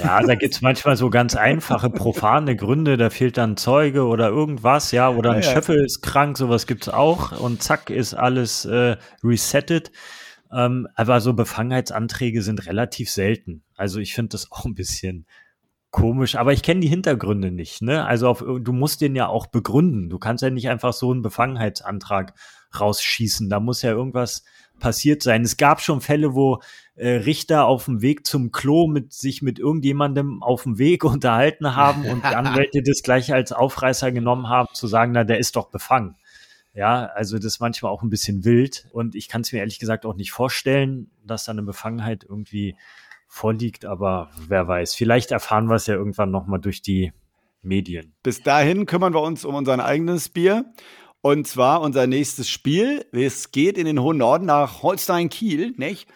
Ja, 0.03 0.21
da 0.21 0.35
gibt's 0.35 0.61
manchmal 0.61 0.97
so 0.97 1.11
ganz 1.11 1.37
einfache, 1.37 1.90
profane 1.90 2.57
Gründe, 2.57 2.97
da 2.97 3.11
fehlt 3.11 3.37
dann 3.37 3.57
Zeuge 3.57 4.05
oder 4.05 4.31
irgendwas, 4.31 4.90
ja, 4.90 5.09
oder 5.11 5.31
ein 5.31 5.42
ja, 5.42 5.53
Schöffel 5.53 5.85
ist 5.85 6.03
krank, 6.03 6.37
sowas 6.37 6.66
gibt's 6.66 6.88
auch 6.88 7.38
und 7.38 7.62
zack 7.62 7.88
ist 7.88 8.14
alles 8.14 8.64
äh, 8.64 8.97
resettet. 9.23 9.92
Ähm, 10.51 10.88
aber 10.94 11.21
so 11.21 11.35
Befangenheitsanträge 11.35 12.42
sind 12.42 12.66
relativ 12.66 13.11
selten. 13.11 13.62
Also 13.77 14.01
ich 14.01 14.14
finde 14.14 14.31
das 14.31 14.51
auch 14.51 14.64
ein 14.64 14.75
bisschen 14.75 15.27
komisch, 15.90 16.37
aber 16.37 16.53
ich 16.53 16.62
kenne 16.62 16.81
die 16.81 16.88
Hintergründe 16.88 17.51
nicht. 17.51 17.83
Ne? 17.83 18.05
Also 18.05 18.29
auf, 18.29 18.40
du 18.40 18.72
musst 18.72 19.01
den 19.01 19.16
ja 19.16 19.29
auch 19.29 19.46
begründen. 19.46 20.11
Du 20.11 20.18
kannst 20.18 20.42
ja 20.42 20.51
nicht 20.51 20.68
einfach 20.68 20.92
so 20.92 21.11
einen 21.11 21.22
Befangenheitsantrag 21.22 22.35
rausschießen. 22.79 23.48
Da 23.48 23.61
muss 23.61 23.83
ja 23.83 23.92
irgendwas 23.92 24.44
passiert 24.79 25.22
sein. 25.22 25.42
Es 25.42 25.57
gab 25.57 25.81
schon 25.81 26.01
Fälle, 26.01 26.35
wo 26.35 26.61
äh, 26.94 27.11
Richter 27.11 27.66
auf 27.66 27.87
dem 27.87 28.03
Weg 28.03 28.27
zum 28.27 28.53
Klo 28.53 28.87
mit 28.87 29.12
sich 29.12 29.42
mit 29.42 29.59
irgendjemandem 29.59 30.42
auf 30.42 30.64
dem 30.64 30.79
Weg 30.79 31.05
unterhalten 31.05 31.74
haben 31.74 32.05
und 32.05 32.22
die 32.22 32.29
Anwälte 32.35 32.83
das 32.83 33.03
gleich 33.03 33.33
als 33.33 33.53
Aufreißer 33.53 34.12
genommen 34.12 34.48
haben, 34.48 34.68
zu 34.74 34.87
sagen, 34.87 35.12
na, 35.12 35.24
der 35.24 35.38
ist 35.38 35.57
doch 35.57 35.70
befangen. 35.70 36.16
Ja, 36.74 37.07
also 37.07 37.37
das 37.37 37.46
ist 37.46 37.61
manchmal 37.61 37.90
auch 37.90 38.03
ein 38.03 38.11
bisschen 38.11 38.44
wild 38.44 38.87
und 38.92 39.16
ich 39.16 39.29
kann 39.29 39.40
es 39.40 39.53
mir 39.53 39.59
ehrlich 39.59 39.81
gesagt 39.81 40.07
auch 40.07 40.14
nicht 40.14 40.31
vorstellen, 40.31 41.11
dass 41.27 41.44
da 41.44 41.53
eine 41.53 41.62
Befangenheit 41.62 42.24
irgendwie 42.29 42.77
vorliegt, 43.29 43.85
aber 43.85 44.31
wer 44.49 44.67
weiß. 44.67 44.95
Vielleicht 44.95 45.31
erfahren 45.31 45.67
wir 45.67 45.77
es 45.77 45.87
ja 45.87 45.95
irgendwann 45.95 46.31
nochmal 46.31 46.59
durch 46.59 46.83
die 46.83 47.12
Medien. 47.62 48.14
Bis 48.23 48.43
dahin 48.43 48.87
kümmern 48.87 49.14
wir 49.14 49.23
uns 49.23 49.45
um 49.45 49.55
unser 49.55 49.85
eigenes 49.85 50.29
Bier. 50.29 50.64
Und 51.21 51.47
zwar 51.47 51.81
unser 51.83 52.07
nächstes 52.07 52.49
Spiel. 52.49 53.05
Es 53.12 53.51
geht 53.51 53.77
in 53.77 53.87
den 53.87 54.01
hohen 54.01 54.19
Norden 54.19 54.47
nach 54.47 54.83
Holstein-Kiel, 54.83 55.75
nicht? 55.77 56.09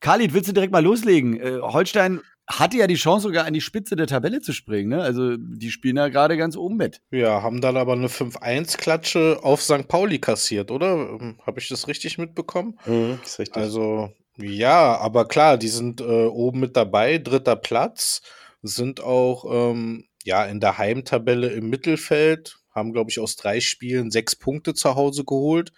Khalid, 0.00 0.32
willst 0.32 0.48
du 0.48 0.52
direkt 0.52 0.72
mal 0.72 0.84
loslegen? 0.84 1.40
Äh, 1.40 1.58
Holstein 1.60 2.20
hatte 2.46 2.78
ja 2.78 2.86
die 2.86 2.96
Chance, 2.96 3.28
sogar 3.28 3.46
an 3.46 3.54
die 3.54 3.60
Spitze 3.60 3.96
der 3.96 4.06
Tabelle 4.06 4.40
zu 4.40 4.52
springen. 4.52 4.90
Ne? 4.90 5.02
Also 5.02 5.36
die 5.36 5.70
spielen 5.70 5.96
ja 5.96 6.08
gerade 6.08 6.36
ganz 6.36 6.56
oben 6.56 6.76
mit. 6.76 7.00
Ja, 7.10 7.42
haben 7.42 7.60
dann 7.60 7.76
aber 7.76 7.92
eine 7.92 8.08
5-1-Klatsche 8.08 9.40
auf 9.42 9.62
St. 9.62 9.88
Pauli 9.88 10.18
kassiert, 10.18 10.70
oder? 10.70 10.94
Ähm, 11.20 11.38
Habe 11.46 11.60
ich 11.60 11.68
das 11.68 11.86
richtig 11.86 12.18
mitbekommen? 12.18 12.78
Mhm, 12.86 13.18
ist 13.24 13.38
richtig. 13.38 13.56
Also 13.56 14.10
ja, 14.36 14.96
aber 14.96 15.28
klar, 15.28 15.58
die 15.58 15.68
sind 15.68 16.00
äh, 16.00 16.04
oben 16.04 16.60
mit 16.60 16.76
dabei, 16.76 17.18
dritter 17.18 17.56
Platz, 17.56 18.22
sind 18.62 19.00
auch 19.00 19.44
ähm, 19.72 20.06
ja 20.24 20.44
in 20.44 20.60
der 20.60 20.78
Heimtabelle 20.78 21.48
im 21.48 21.68
Mittelfeld, 21.70 22.58
haben, 22.74 22.92
glaube 22.92 23.10
ich, 23.10 23.18
aus 23.18 23.36
drei 23.36 23.60
Spielen 23.60 24.10
sechs 24.10 24.36
Punkte 24.36 24.74
zu 24.74 24.94
Hause 24.94 25.24
geholt. 25.24 25.72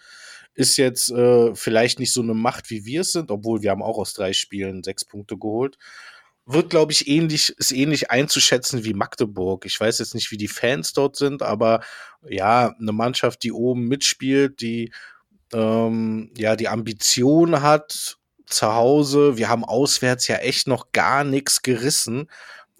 Ist 0.54 0.76
jetzt 0.76 1.10
äh, 1.10 1.54
vielleicht 1.54 1.98
nicht 1.98 2.12
so 2.12 2.20
eine 2.20 2.34
Macht, 2.34 2.70
wie 2.70 2.84
wir 2.84 3.00
es 3.00 3.12
sind, 3.12 3.30
obwohl 3.30 3.62
wir 3.62 3.70
haben 3.70 3.82
auch 3.82 3.98
aus 3.98 4.12
drei 4.12 4.32
Spielen 4.34 4.82
sechs 4.82 5.04
Punkte 5.04 5.38
geholt. 5.38 5.78
Wird, 6.44 6.70
glaube 6.70 6.92
ich, 6.92 7.08
ähnlich, 7.08 7.54
ist 7.56 7.72
ähnlich 7.72 8.10
einzuschätzen 8.10 8.84
wie 8.84 8.94
Magdeburg. 8.94 9.64
Ich 9.64 9.80
weiß 9.80 10.00
jetzt 10.00 10.14
nicht, 10.14 10.30
wie 10.30 10.36
die 10.36 10.48
Fans 10.48 10.92
dort 10.92 11.16
sind, 11.16 11.42
aber 11.42 11.80
ja, 12.28 12.74
eine 12.78 12.92
Mannschaft, 12.92 13.42
die 13.44 13.52
oben 13.52 13.86
mitspielt, 13.88 14.60
die 14.60 14.92
ähm, 15.54 16.30
ja 16.36 16.56
die 16.56 16.68
Ambition 16.68 17.62
hat, 17.62 18.18
zu 18.52 18.74
Hause. 18.74 19.36
Wir 19.38 19.48
haben 19.48 19.64
auswärts 19.64 20.28
ja 20.28 20.36
echt 20.36 20.66
noch 20.68 20.92
gar 20.92 21.24
nichts 21.24 21.62
gerissen. 21.62 22.28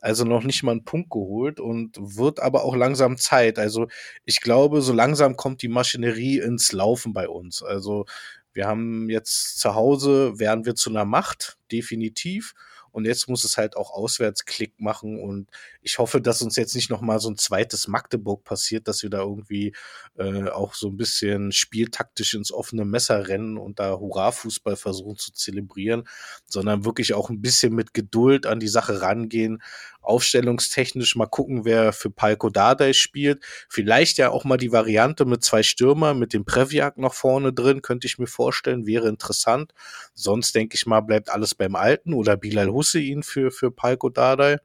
also 0.00 0.24
noch 0.24 0.42
nicht 0.44 0.62
mal 0.64 0.72
einen 0.72 0.85
Punkt 0.85 1.11
geholt 1.11 1.61
und 1.61 1.96
wird 2.00 2.40
aber 2.40 2.64
auch 2.64 2.74
langsam 2.76 3.18
Zeit. 3.18 3.58
Also 3.58 3.88
ich 4.24 4.40
glaube, 4.40 4.82
so 4.82 4.92
langsam 4.92 5.37
kommt 5.37 5.62
die 5.62 5.68
Maschinerie 5.68 6.38
ins 6.40 6.72
Laufen 6.72 7.12
bei 7.12 7.28
uns. 7.28 7.62
Also 7.62 8.06
wir 8.52 8.66
haben 8.66 9.08
jetzt 9.11 9.58
zu 9.61 9.74
Hause, 9.74 10.38
werden 10.38 10.64
wir 10.66 10.74
zu 10.74 10.90
einer 10.90 11.04
Macht, 11.04 11.58
definitiv. 11.70 12.54
Und 12.92 13.07
jetzt 13.07 13.28
muss 13.28 13.44
es 13.44 13.57
halt 13.57 13.76
auch 13.76 13.90
auswärts 13.90 14.44
Klick 14.44 14.81
machen. 14.81 15.20
Und 15.20 15.50
ich 15.81 15.98
hoffe, 15.98 16.20
dass 16.20 16.42
uns 16.42 16.57
jetzt 16.57 16.74
nicht 16.74 16.90
noch 16.90 17.00
mal 17.00 17.18
so 17.18 17.31
ein 17.31 17.37
zweites 17.37 17.88
Magdeburg 17.88 18.44
passiert, 18.44 18.87
dass 18.87 19.02
wir 19.02 19.11
da 19.11 19.20
irgendwie 19.20 19.74
äh, 20.18 20.48
auch 20.48 20.74
so 20.74 20.88
ein 20.88 20.96
bisschen 20.96 21.52
spieltaktisch 21.52 22.35
ins 22.35 22.52
offene 22.52 22.85
Messer 22.85 23.28
rennen 23.28 23.59
und 23.59 23.81
da 23.81 23.98
Hurra-Fußball 23.98 24.76
versuchen 24.76 25.16
zu 25.16 25.33
zelebrieren, 25.33 26.05
sondern 26.46 26.85
wirklich 26.85 27.14
auch 27.14 27.31
ein 27.31 27.40
bisschen 27.40 27.74
mit 27.74 27.94
Geduld 27.94 28.46
an 28.46 28.61
die 28.61 28.68
Sache 28.68 29.02
rangehen 29.02 29.62
aufstellungstechnisch 30.02 31.16
mal 31.16 31.26
gucken, 31.26 31.64
wer 31.64 31.92
für 31.92 32.10
Palko 32.10 32.50
Dardai 32.50 32.92
spielt. 32.92 33.42
Vielleicht 33.68 34.18
ja 34.18 34.30
auch 34.30 34.44
mal 34.44 34.56
die 34.56 34.72
Variante 34.72 35.24
mit 35.24 35.42
zwei 35.44 35.62
Stürmer, 35.62 36.14
mit 36.14 36.32
dem 36.32 36.44
Previak 36.44 36.98
noch 36.98 37.14
vorne 37.14 37.52
drin, 37.52 37.82
könnte 37.82 38.06
ich 38.06 38.18
mir 38.18 38.26
vorstellen, 38.26 38.86
wäre 38.86 39.08
interessant. 39.08 39.72
Sonst 40.14 40.54
denke 40.54 40.74
ich 40.76 40.86
mal, 40.86 41.00
bleibt 41.00 41.30
alles 41.30 41.54
beim 41.54 41.76
Alten 41.76 42.12
oder 42.12 42.36
Bilal 42.36 42.68
Hussein 42.68 43.22
für, 43.22 43.50
für 43.50 43.70
Palko 43.70 44.08
Dardai. 44.08 44.58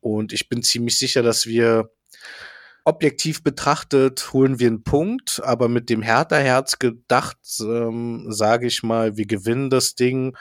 Und 0.00 0.32
ich 0.32 0.48
bin 0.48 0.62
ziemlich 0.62 0.98
sicher, 0.98 1.22
dass 1.22 1.46
wir 1.46 1.90
objektiv 2.84 3.42
betrachtet 3.42 4.32
holen 4.32 4.58
wir 4.58 4.66
einen 4.66 4.82
Punkt, 4.82 5.40
aber 5.44 5.68
mit 5.68 5.88
dem 5.88 6.02
Hertha-Herz 6.02 6.78
gedacht, 6.78 7.38
ähm, 7.60 8.26
sage 8.28 8.66
ich 8.66 8.82
mal, 8.82 9.16
wir 9.16 9.26
gewinnen 9.26 9.70
das 9.70 9.94
Ding 9.94 10.36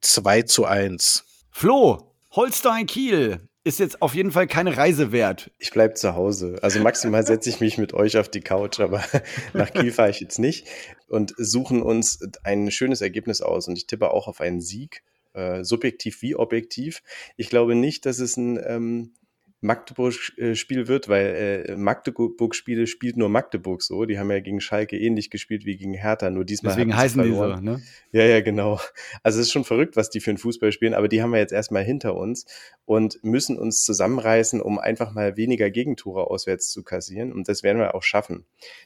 2 0.00 0.42
zu 0.42 0.64
1. 0.64 1.24
Flo, 1.50 2.14
Holstein 2.30 2.86
Kiel, 2.86 3.46
ist 3.64 3.78
jetzt 3.78 4.02
auf 4.02 4.14
jeden 4.14 4.32
Fall 4.32 4.46
keine 4.46 4.76
Reise 4.76 5.12
wert. 5.12 5.50
Ich 5.58 5.70
bleibe 5.70 5.94
zu 5.94 6.14
Hause. 6.14 6.58
Also 6.62 6.80
maximal 6.80 7.24
setze 7.24 7.48
ich 7.48 7.60
mich 7.60 7.78
mit 7.78 7.94
euch 7.94 8.16
auf 8.16 8.28
die 8.28 8.40
Couch, 8.40 8.80
aber 8.80 9.04
nach 9.52 9.72
Kiel 9.72 9.92
fahre 9.92 10.10
ich 10.10 10.20
jetzt 10.20 10.38
nicht 10.38 10.68
und 11.08 11.32
suchen 11.36 11.82
uns 11.82 12.18
ein 12.42 12.70
schönes 12.70 13.00
Ergebnis 13.00 13.40
aus. 13.40 13.68
Und 13.68 13.76
ich 13.76 13.86
tippe 13.86 14.10
auch 14.10 14.26
auf 14.26 14.40
einen 14.40 14.60
Sieg, 14.60 15.04
äh, 15.34 15.62
subjektiv 15.62 16.22
wie 16.22 16.34
objektiv. 16.34 17.02
Ich 17.36 17.50
glaube 17.50 17.74
nicht, 17.74 18.04
dass 18.04 18.18
es 18.18 18.36
ein 18.36 18.60
ähm, 18.66 19.14
Magdeburg-Spiel 19.62 20.88
wird, 20.88 21.08
weil 21.08 21.66
äh, 21.68 21.76
Magdeburg-Spiele 21.76 22.88
spielt 22.88 23.16
nur 23.16 23.28
Magdeburg 23.28 23.82
so. 23.82 24.04
Die 24.04 24.18
haben 24.18 24.30
ja 24.30 24.40
gegen 24.40 24.60
Schalke 24.60 24.98
ähnlich 24.98 25.30
gespielt 25.30 25.64
wie 25.64 25.76
gegen 25.76 25.94
Hertha, 25.94 26.30
nur 26.30 26.44
diesmal. 26.44 26.74
Deswegen 26.74 26.96
heißen 26.96 27.22
die 27.22 27.32
so, 27.32 27.46
ne? 27.56 27.80
Ja, 28.10 28.24
ja, 28.24 28.40
genau. 28.40 28.80
Also 29.22 29.38
es 29.38 29.46
ist 29.46 29.52
schon 29.52 29.64
verrückt, 29.64 29.96
was 29.96 30.10
die 30.10 30.20
für 30.20 30.30
einen 30.30 30.38
Fußball 30.38 30.72
spielen, 30.72 30.94
aber 30.94 31.08
die 31.08 31.22
haben 31.22 31.30
wir 31.30 31.38
jetzt 31.38 31.52
erstmal 31.52 31.84
hinter 31.84 32.16
uns 32.16 32.44
und 32.84 33.22
müssen 33.22 33.56
uns 33.56 33.84
zusammenreißen, 33.84 34.60
um 34.60 34.80
einfach 34.80 35.12
mal 35.12 35.36
weniger 35.36 35.70
Gegentore 35.70 36.28
auswärts 36.28 36.70
zu 36.70 36.82
kassieren. 36.82 37.32
Und 37.32 37.48
das 37.48 37.62
werden 37.62 37.78
wir 37.78 37.94
auch 37.94 38.02
schaffen. 38.02 38.44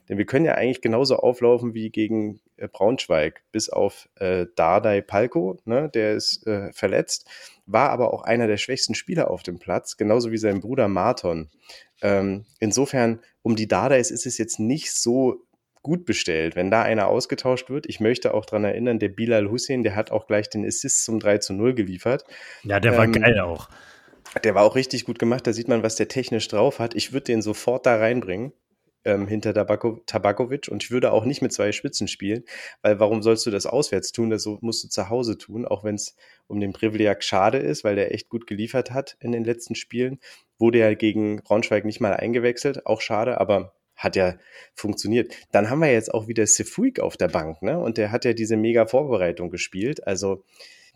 Denn 0.09 0.19
wir 0.19 0.27
können 0.27 0.45
ja 0.45 0.57
eigentlich 0.57 0.83
genauso 0.83 1.17
auflaufen 1.17 1.73
wie 1.73 1.89
gegen 1.89 2.41
äh, 2.59 2.69
Braunschweig, 2.69 3.43
bis 3.51 3.71
auf 3.71 4.11
äh, 4.17 4.47
Dardai 4.57 5.01
Palko, 5.01 5.59
ne? 5.65 5.91
Der 5.95 6.15
ist 6.15 6.47
äh, 6.47 6.71
verletzt 6.73 7.29
war 7.67 7.91
aber 7.91 8.15
auch 8.15 8.23
einer 8.23 8.47
der 8.47 8.57
schwächsten 8.57 8.95
Spieler 8.95 9.31
auf 9.31 9.43
dem 9.43 9.59
Platz, 9.59 9.97
genauso 9.97 10.31
wie 10.31 10.39
sein 10.39 10.61
Bruder 10.61 10.89
Marton. 10.89 11.51
Ähm, 12.01 12.47
insofern, 12.61 13.21
um 13.43 13.57
die 13.57 13.69
Dardais 13.69 14.11
ist 14.11 14.27
es 14.27 14.39
jetzt 14.39 14.61
nicht 14.61 14.93
so 14.93 15.47
gut 15.83 16.05
bestellt, 16.05 16.57
wenn 16.57 16.71
da 16.71 16.83
einer 16.83 17.09
ausgetauscht 17.09 17.71
wird. 17.71 17.87
Ich 17.87 18.01
möchte 18.01 18.35
auch 18.35 18.45
daran 18.45 18.65
erinnern, 18.65 18.99
der 18.99 19.09
Bilal 19.09 19.51
Hussein, 19.51 19.83
der 19.83 19.95
hat 19.95 20.11
auch 20.11 20.27
gleich 20.27 20.49
den 20.49 20.67
Assist 20.67 21.05
zum 21.05 21.21
3 21.21 21.39
zu 21.39 21.53
0 21.53 21.75
geliefert. 21.75 22.25
Ja, 22.65 22.81
der 22.81 22.97
war 22.97 23.05
ähm, 23.05 23.13
geil 23.13 23.39
auch. 23.41 23.69
Der 24.43 24.55
war 24.55 24.65
auch 24.65 24.75
richtig 24.75 25.05
gut 25.05 25.19
gemacht. 25.19 25.47
Da 25.47 25.53
sieht 25.53 25.69
man, 25.69 25.83
was 25.83 25.97
der 25.97 26.09
technisch 26.09 26.49
drauf 26.49 26.79
hat. 26.79 26.95
Ich 26.95 27.13
würde 27.13 27.25
den 27.25 27.43
sofort 27.43 27.87
da 27.87 27.97
reinbringen 27.97 28.53
ähm, 29.07 29.27
hinter 29.27 29.55
Tabako, 29.55 30.01
Tabakovic 30.05 30.69
und 30.69 30.83
ich 30.83 30.91
würde 30.91 31.13
auch 31.13 31.25
nicht 31.25 31.41
mit 31.41 31.53
zwei 31.53 31.73
Spitzen 31.73 32.09
spielen, 32.09 32.45
weil 32.83 33.01
warum 33.01 33.23
sollst 33.23 33.47
du 33.47 33.51
das 33.51 33.65
auswärts 33.65 34.13
tun? 34.13 34.31
Das 34.31 34.47
musst 34.61 34.85
du 34.85 34.89
zu 34.89 35.09
Hause 35.09 35.39
tun, 35.39 35.65
auch 35.65 35.85
wenn 35.85 35.95
es 35.95 36.17
um 36.49 36.61
den 36.61 36.73
Privileg 36.73 37.23
schade 37.23 37.59
ist, 37.59 37.85
weil 37.85 37.97
der 37.97 38.13
echt 38.13 38.29
gut 38.29 38.47
geliefert 38.47 38.91
hat 38.91 39.17
in 39.21 39.33
den 39.33 39.45
letzten 39.45 39.75
Spielen. 39.75 40.19
Wurde 40.59 40.79
ja 40.79 40.95
gegen 40.95 41.43
Braunschweig 41.43 41.85
nicht 41.85 42.01
mal 42.01 42.15
eingewechselt, 42.15 42.85
auch 42.87 43.01
schade, 43.01 43.41
aber 43.41 43.75
hat 43.95 44.17
ja 44.17 44.35
funktioniert. 44.75 45.35
Dann 45.53 45.71
haben 45.71 45.81
wir 45.81 45.91
jetzt 45.91 46.13
auch 46.13 46.29
wieder 46.29 46.47
Sefuig 46.47 47.01
auf 47.01 47.17
der 47.17 47.29
Bank, 47.29 47.63
ne? 47.63 47.79
Und 47.79 47.97
der 47.97 48.13
hat 48.13 48.25
ja 48.25 48.35
diese 48.35 48.57
mega 48.57 48.87
Vorbereitung 48.87 49.51
gespielt. 49.51 50.07
Also 50.07 50.45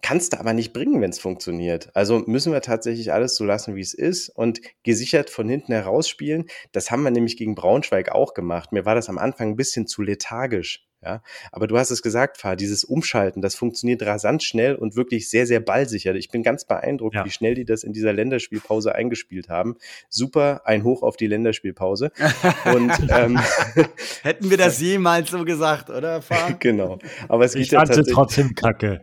kannst 0.02 0.32
du 0.32 0.40
aber 0.40 0.52
nicht 0.52 0.72
bringen, 0.72 1.00
wenn 1.00 1.10
es 1.10 1.18
funktioniert. 1.18 1.90
Also 1.94 2.20
müssen 2.26 2.52
wir 2.52 2.60
tatsächlich 2.62 3.12
alles 3.12 3.36
so 3.36 3.44
lassen, 3.44 3.74
wie 3.74 3.80
es 3.80 3.94
ist 3.94 4.28
und 4.28 4.60
gesichert 4.82 5.30
von 5.30 5.48
hinten 5.48 5.72
heraus 5.72 6.08
spielen. 6.08 6.46
Das 6.72 6.90
haben 6.90 7.02
wir 7.02 7.10
nämlich 7.10 7.36
gegen 7.36 7.54
Braunschweig 7.54 8.10
auch 8.10 8.34
gemacht. 8.34 8.72
Mir 8.72 8.84
war 8.84 8.94
das 8.94 9.08
am 9.08 9.18
Anfang 9.18 9.50
ein 9.50 9.56
bisschen 9.56 9.86
zu 9.86 10.02
lethargisch. 10.02 10.89
Ja, 11.02 11.22
aber 11.50 11.66
du 11.66 11.78
hast 11.78 11.90
es 11.90 12.02
gesagt, 12.02 12.36
Fahr, 12.36 12.56
dieses 12.56 12.84
Umschalten, 12.84 13.40
das 13.40 13.54
funktioniert 13.54 14.02
rasant 14.02 14.42
schnell 14.42 14.74
und 14.74 14.96
wirklich 14.96 15.30
sehr, 15.30 15.46
sehr 15.46 15.60
ballsicher. 15.60 16.14
Ich 16.14 16.28
bin 16.28 16.42
ganz 16.42 16.66
beeindruckt, 16.66 17.14
ja. 17.14 17.24
wie 17.24 17.30
schnell 17.30 17.54
die 17.54 17.64
das 17.64 17.84
in 17.84 17.94
dieser 17.94 18.12
Länderspielpause 18.12 18.94
eingespielt 18.94 19.48
haben. 19.48 19.76
Super, 20.10 20.60
ein 20.66 20.84
Hoch 20.84 21.02
auf 21.02 21.16
die 21.16 21.26
Länderspielpause. 21.26 22.12
und 22.74 22.92
ähm, 23.08 23.40
hätten 24.22 24.50
wir 24.50 24.58
das 24.58 24.78
jemals 24.78 25.30
so 25.30 25.44
gesagt, 25.44 25.88
oder? 25.88 26.20
Fahr? 26.20 26.52
genau. 26.58 26.98
Aber 27.28 27.46
es 27.46 27.54
ich 27.54 27.70
geht 27.70 27.78
fand 27.78 27.96
ja 27.96 28.02
trotzdem 28.02 28.54
kacke 28.54 29.00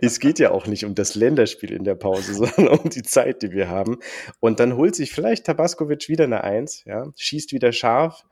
es 0.00 0.20
geht 0.20 0.38
ja 0.38 0.50
auch 0.50 0.66
nicht 0.66 0.84
um 0.84 0.94
das 0.94 1.14
Länderspiel 1.14 1.72
in 1.72 1.84
der 1.84 1.94
Pause, 1.94 2.34
sondern 2.34 2.78
um 2.78 2.90
die 2.90 3.02
Zeit, 3.02 3.42
die 3.42 3.50
wir 3.50 3.68
haben. 3.68 3.98
Und 4.40 4.60
dann 4.60 4.76
holt 4.76 4.94
sich 4.94 5.12
vielleicht 5.12 5.46
Tabaskovic 5.46 6.08
wieder 6.08 6.24
eine 6.24 6.44
Eins, 6.44 6.84
ja, 6.84 7.06
schießt 7.16 7.52
wieder 7.52 7.72
scharf. 7.72 8.24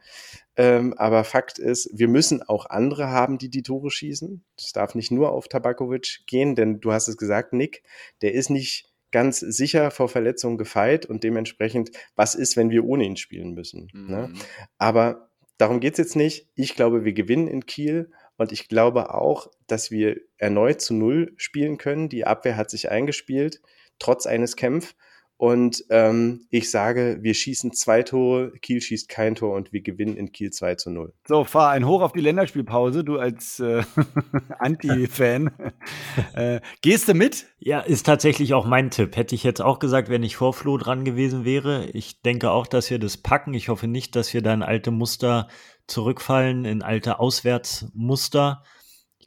Ähm, 0.57 0.93
aber 0.95 1.25
Fakt 1.25 1.59
ist, 1.59 1.91
wir 1.95 2.09
müssen 2.09 2.43
auch 2.43 2.67
andere 2.67 3.09
haben, 3.09 3.39
die 3.39 3.49
die 3.49 3.63
Tore 3.63 3.91
schießen. 3.91 4.45
Es 4.57 4.73
darf 4.73 4.95
nicht 4.95 5.11
nur 5.11 5.33
auf 5.33 5.49
Tabakovic 5.49 6.21
gehen, 6.27 6.55
denn 6.55 6.81
du 6.81 6.93
hast 6.93 7.09
es 7.09 7.17
gesagt, 7.17 7.53
Nick, 7.53 7.83
der 8.21 8.35
ist 8.35 8.51
nicht 8.51 8.93
ganz 9.13 9.41
sicher 9.41 9.91
vor 9.91 10.09
Verletzungen 10.09 10.59
gefeit 10.59 11.07
und 11.07 11.23
dementsprechend, 11.23 11.91
was 12.17 12.35
ist, 12.35 12.57
wenn 12.57 12.71
wir 12.71 12.85
ohne 12.85 13.05
ihn 13.05 13.17
spielen 13.17 13.53
müssen? 13.53 13.89
Ne? 13.93 14.01
Mhm. 14.29 14.33
Ne? 14.33 14.33
Aber 14.79 15.31
darum 15.59 15.81
geht's 15.81 15.99
jetzt 15.99 16.17
nicht. 16.17 16.49
Ich 16.55 16.75
glaube, 16.75 17.05
wir 17.05 17.13
gewinnen 17.13 17.49
in 17.49 17.67
Kiel 17.67 18.11
und 18.37 18.53
ich 18.53 18.69
glaube 18.69 19.15
auch, 19.15 19.51
dass 19.67 19.91
wir 19.91 20.21
erneut 20.37 20.81
zu 20.81 20.95
Null 20.95 21.35
spielen 21.37 21.79
können. 21.79 22.09
Die 22.09 22.25
Abwehr 22.25 22.57
hat 22.57 22.71
sich 22.71 22.91
eingespielt, 22.91 23.61
trotz 23.99 24.27
eines 24.27 24.57
Kämpfs. 24.57 24.97
Und 25.43 25.85
ähm, 25.91 26.47
ich 26.51 26.71
sage, 26.71 27.19
wir 27.21 27.35
schießen 27.35 27.73
zwei 27.73 28.05
Tore, 28.05 28.53
Kiel 28.63 28.81
schießt 28.81 29.09
kein 29.09 29.35
Tor 29.35 29.57
und 29.57 29.73
wir 29.73 29.81
gewinnen 29.81 30.17
in 30.17 30.31
Kiel 30.31 30.53
2 30.53 30.77
zu 30.77 30.91
0. 30.91 31.13
So, 31.27 31.43
fahr 31.43 31.71
ein 31.71 31.85
Hoch 31.85 32.01
auf 32.01 32.13
die 32.13 32.21
Länderspielpause, 32.21 33.03
du 33.03 33.19
als 33.19 33.59
äh, 33.59 33.83
Anti-Fan. 34.61 35.51
äh, 36.35 36.61
gehst 36.81 37.09
du 37.09 37.15
mit? 37.15 37.47
Ja, 37.59 37.81
ist 37.81 38.07
tatsächlich 38.07 38.55
auch 38.55 38.67
mein 38.67 38.93
Tipp. 38.93 39.17
Hätte 39.17 39.35
ich 39.35 39.43
jetzt 39.43 39.61
auch 39.61 39.81
gesagt, 39.81 40.11
wenn 40.11 40.23
ich 40.23 40.37
vor 40.37 40.53
Flo 40.53 40.77
dran 40.77 41.05
gewesen 41.05 41.45
wäre. 41.45 41.87
Ich 41.87 42.23
denke 42.23 42.53
auch, 42.53 42.69
dass 42.69 42.89
wir 42.89 43.01
das 43.01 43.17
packen. 43.17 43.53
Ich 43.53 43.69
hoffe 43.69 43.89
nicht, 43.89 44.15
dass 44.15 44.33
wir 44.33 44.43
da 44.43 44.53
ein 44.53 44.63
alte 44.63 44.93
Muster 44.93 45.49
zurückfallen, 45.89 46.65
in 46.65 46.83
alte 46.83 47.19
Auswärtsmuster. 47.19 48.63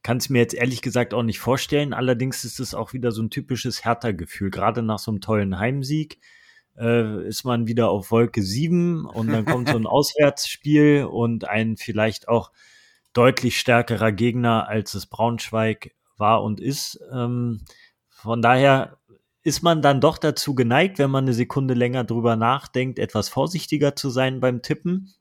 Kann 0.06 0.18
es 0.18 0.30
mir 0.30 0.38
jetzt 0.38 0.54
ehrlich 0.54 0.84
gesagt 0.84 1.16
auch 1.16 1.24
nicht 1.24 1.40
vorstellen. 1.40 1.92
Allerdings 1.92 2.46
ist 2.46 2.60
es 2.60 2.76
auch 2.76 2.94
wieder 2.94 3.12
so 3.12 3.24
ein 3.24 3.32
typisches 3.32 3.84
Hertha-Gefühl. 3.84 4.52
Gerade 4.52 4.84
nach 4.84 5.00
so 5.00 5.10
einem 5.10 5.20
tollen 5.20 5.58
Heimsieg 5.58 6.20
äh, 6.78 7.28
ist 7.28 7.44
man 7.44 7.66
wieder 7.66 7.90
auf 7.90 8.12
Wolke 8.12 8.44
7 8.44 9.08
und 9.08 9.30
dann 9.30 9.46
kommt 9.46 9.68
so 9.68 9.76
ein 9.76 9.88
Auswärtsspiel 9.88 11.06
und 11.06 11.50
ein 11.50 11.76
vielleicht 11.76 12.28
auch 12.28 12.52
deutlich 13.14 13.60
stärkerer 13.60 14.12
Gegner, 14.12 14.68
als 14.68 14.94
es 14.94 15.08
Braunschweig 15.08 15.96
war 16.18 16.44
und 16.44 16.60
ist. 16.60 17.00
Ähm, 17.12 17.62
von 18.08 18.44
daher 18.44 19.00
ist 19.42 19.64
man 19.64 19.82
dann 19.82 20.02
doch 20.02 20.20
dazu 20.20 20.54
geneigt, 20.54 21.00
wenn 21.00 21.10
man 21.10 21.24
eine 21.24 21.34
Sekunde 21.34 21.74
länger 21.74 22.04
drüber 22.04 22.36
nachdenkt, 22.36 23.00
etwas 23.00 23.28
vorsichtiger 23.28 23.96
zu 23.96 24.12
sein 24.12 24.40
beim 24.40 24.62
Tippen. 24.62 25.16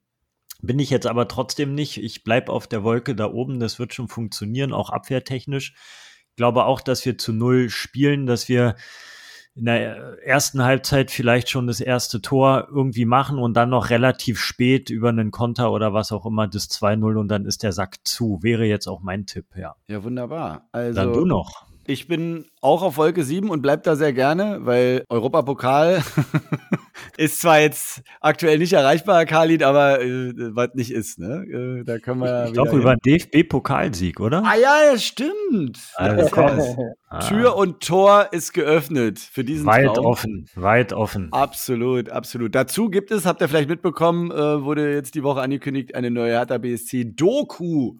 Bin 0.66 0.78
ich 0.78 0.90
jetzt 0.90 1.06
aber 1.06 1.28
trotzdem 1.28 1.74
nicht. 1.74 1.98
Ich 1.98 2.24
bleibe 2.24 2.52
auf 2.52 2.66
der 2.66 2.82
Wolke 2.84 3.14
da 3.14 3.30
oben. 3.30 3.60
Das 3.60 3.78
wird 3.78 3.94
schon 3.94 4.08
funktionieren, 4.08 4.72
auch 4.72 4.90
abwehrtechnisch. 4.90 5.74
Ich 6.30 6.36
glaube 6.36 6.64
auch, 6.64 6.80
dass 6.80 7.04
wir 7.06 7.18
zu 7.18 7.32
Null 7.32 7.70
spielen, 7.70 8.26
dass 8.26 8.48
wir 8.48 8.76
in 9.56 9.66
der 9.66 10.18
ersten 10.24 10.64
Halbzeit 10.64 11.12
vielleicht 11.12 11.48
schon 11.48 11.68
das 11.68 11.80
erste 11.80 12.20
Tor 12.20 12.66
irgendwie 12.70 13.04
machen 13.04 13.38
und 13.38 13.54
dann 13.54 13.70
noch 13.70 13.90
relativ 13.90 14.40
spät 14.40 14.90
über 14.90 15.10
einen 15.10 15.30
Konter 15.30 15.70
oder 15.70 15.94
was 15.94 16.10
auch 16.10 16.26
immer 16.26 16.48
das 16.48 16.68
2-0 16.70 17.16
und 17.16 17.28
dann 17.28 17.46
ist 17.46 17.62
der 17.62 17.72
Sack 17.72 17.98
zu. 18.04 18.40
Wäre 18.42 18.64
jetzt 18.64 18.88
auch 18.88 19.00
mein 19.00 19.26
Tipp, 19.26 19.46
ja. 19.56 19.76
Ja, 19.86 20.02
wunderbar. 20.02 20.68
Also, 20.72 21.00
dann 21.00 21.12
du 21.12 21.24
noch. 21.24 21.66
Ich 21.86 22.08
bin 22.08 22.46
auch 22.60 22.82
auf 22.82 22.96
Wolke 22.96 23.24
7 23.24 23.50
und 23.50 23.60
bleib 23.62 23.82
da 23.82 23.96
sehr 23.96 24.12
gerne, 24.12 24.60
weil 24.62 25.04
Europapokal 25.08 26.02
Ist 27.16 27.40
zwar 27.40 27.60
jetzt 27.60 28.02
aktuell 28.20 28.58
nicht 28.58 28.72
erreichbar, 28.72 29.24
Khalid, 29.24 29.62
aber 29.62 30.00
äh, 30.00 30.32
was 30.54 30.74
nicht 30.74 30.90
ist, 30.90 31.18
ne? 31.18 31.44
Äh, 31.80 31.84
da 31.84 31.98
können 31.98 32.20
wir. 32.20 32.46
Ich 32.46 32.52
glaube 32.52 32.76
über 32.76 32.90
einen 32.90 33.00
DFB-Pokalsieg, 33.04 34.20
oder? 34.20 34.42
Ah 34.44 34.56
ja, 34.56 34.92
ja 34.92 34.98
stimmt. 34.98 35.78
Also, 35.94 36.84
ah. 37.08 37.20
Tür 37.20 37.56
und 37.56 37.80
Tor 37.80 38.28
ist 38.32 38.52
geöffnet 38.52 39.18
für 39.18 39.44
diesen 39.44 39.66
Weit 39.66 39.94
Traum. 39.94 40.06
offen, 40.06 40.48
weit 40.54 40.92
offen. 40.92 41.32
Absolut, 41.32 42.10
absolut. 42.10 42.54
Dazu 42.54 42.88
gibt 42.88 43.10
es, 43.10 43.26
habt 43.26 43.40
ihr 43.40 43.48
vielleicht 43.48 43.68
mitbekommen, 43.68 44.30
äh, 44.30 44.62
wurde 44.62 44.92
jetzt 44.92 45.14
die 45.14 45.22
Woche 45.22 45.40
angekündigt, 45.40 45.94
eine 45.94 46.10
neue 46.10 46.32
Hertha 46.32 46.58
BSC 46.58 47.12
Doku 47.14 47.98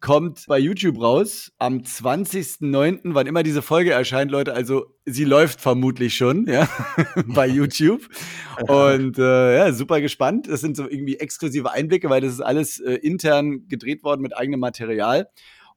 kommt 0.00 0.46
bei 0.48 0.58
YouTube 0.58 1.00
raus 1.00 1.52
am 1.58 1.78
20.09., 1.78 3.00
wann 3.04 3.26
immer 3.26 3.42
diese 3.42 3.62
Folge 3.62 3.92
erscheint, 3.92 4.30
Leute. 4.30 4.54
Also 4.54 4.86
sie 5.04 5.24
läuft 5.24 5.60
vermutlich 5.60 6.14
schon, 6.16 6.46
ja, 6.46 6.68
bei 7.26 7.46
YouTube. 7.46 8.08
Und 8.66 9.18
äh, 9.18 9.56
ja, 9.56 9.72
super 9.72 10.00
gespannt. 10.00 10.48
Das 10.48 10.60
sind 10.60 10.76
so 10.76 10.88
irgendwie 10.88 11.16
exklusive 11.16 11.70
Einblicke, 11.70 12.08
weil 12.08 12.22
das 12.22 12.32
ist 12.32 12.40
alles 12.40 12.80
äh, 12.80 12.94
intern 12.94 13.68
gedreht 13.68 14.02
worden 14.02 14.22
mit 14.22 14.36
eigenem 14.36 14.60
Material. 14.60 15.28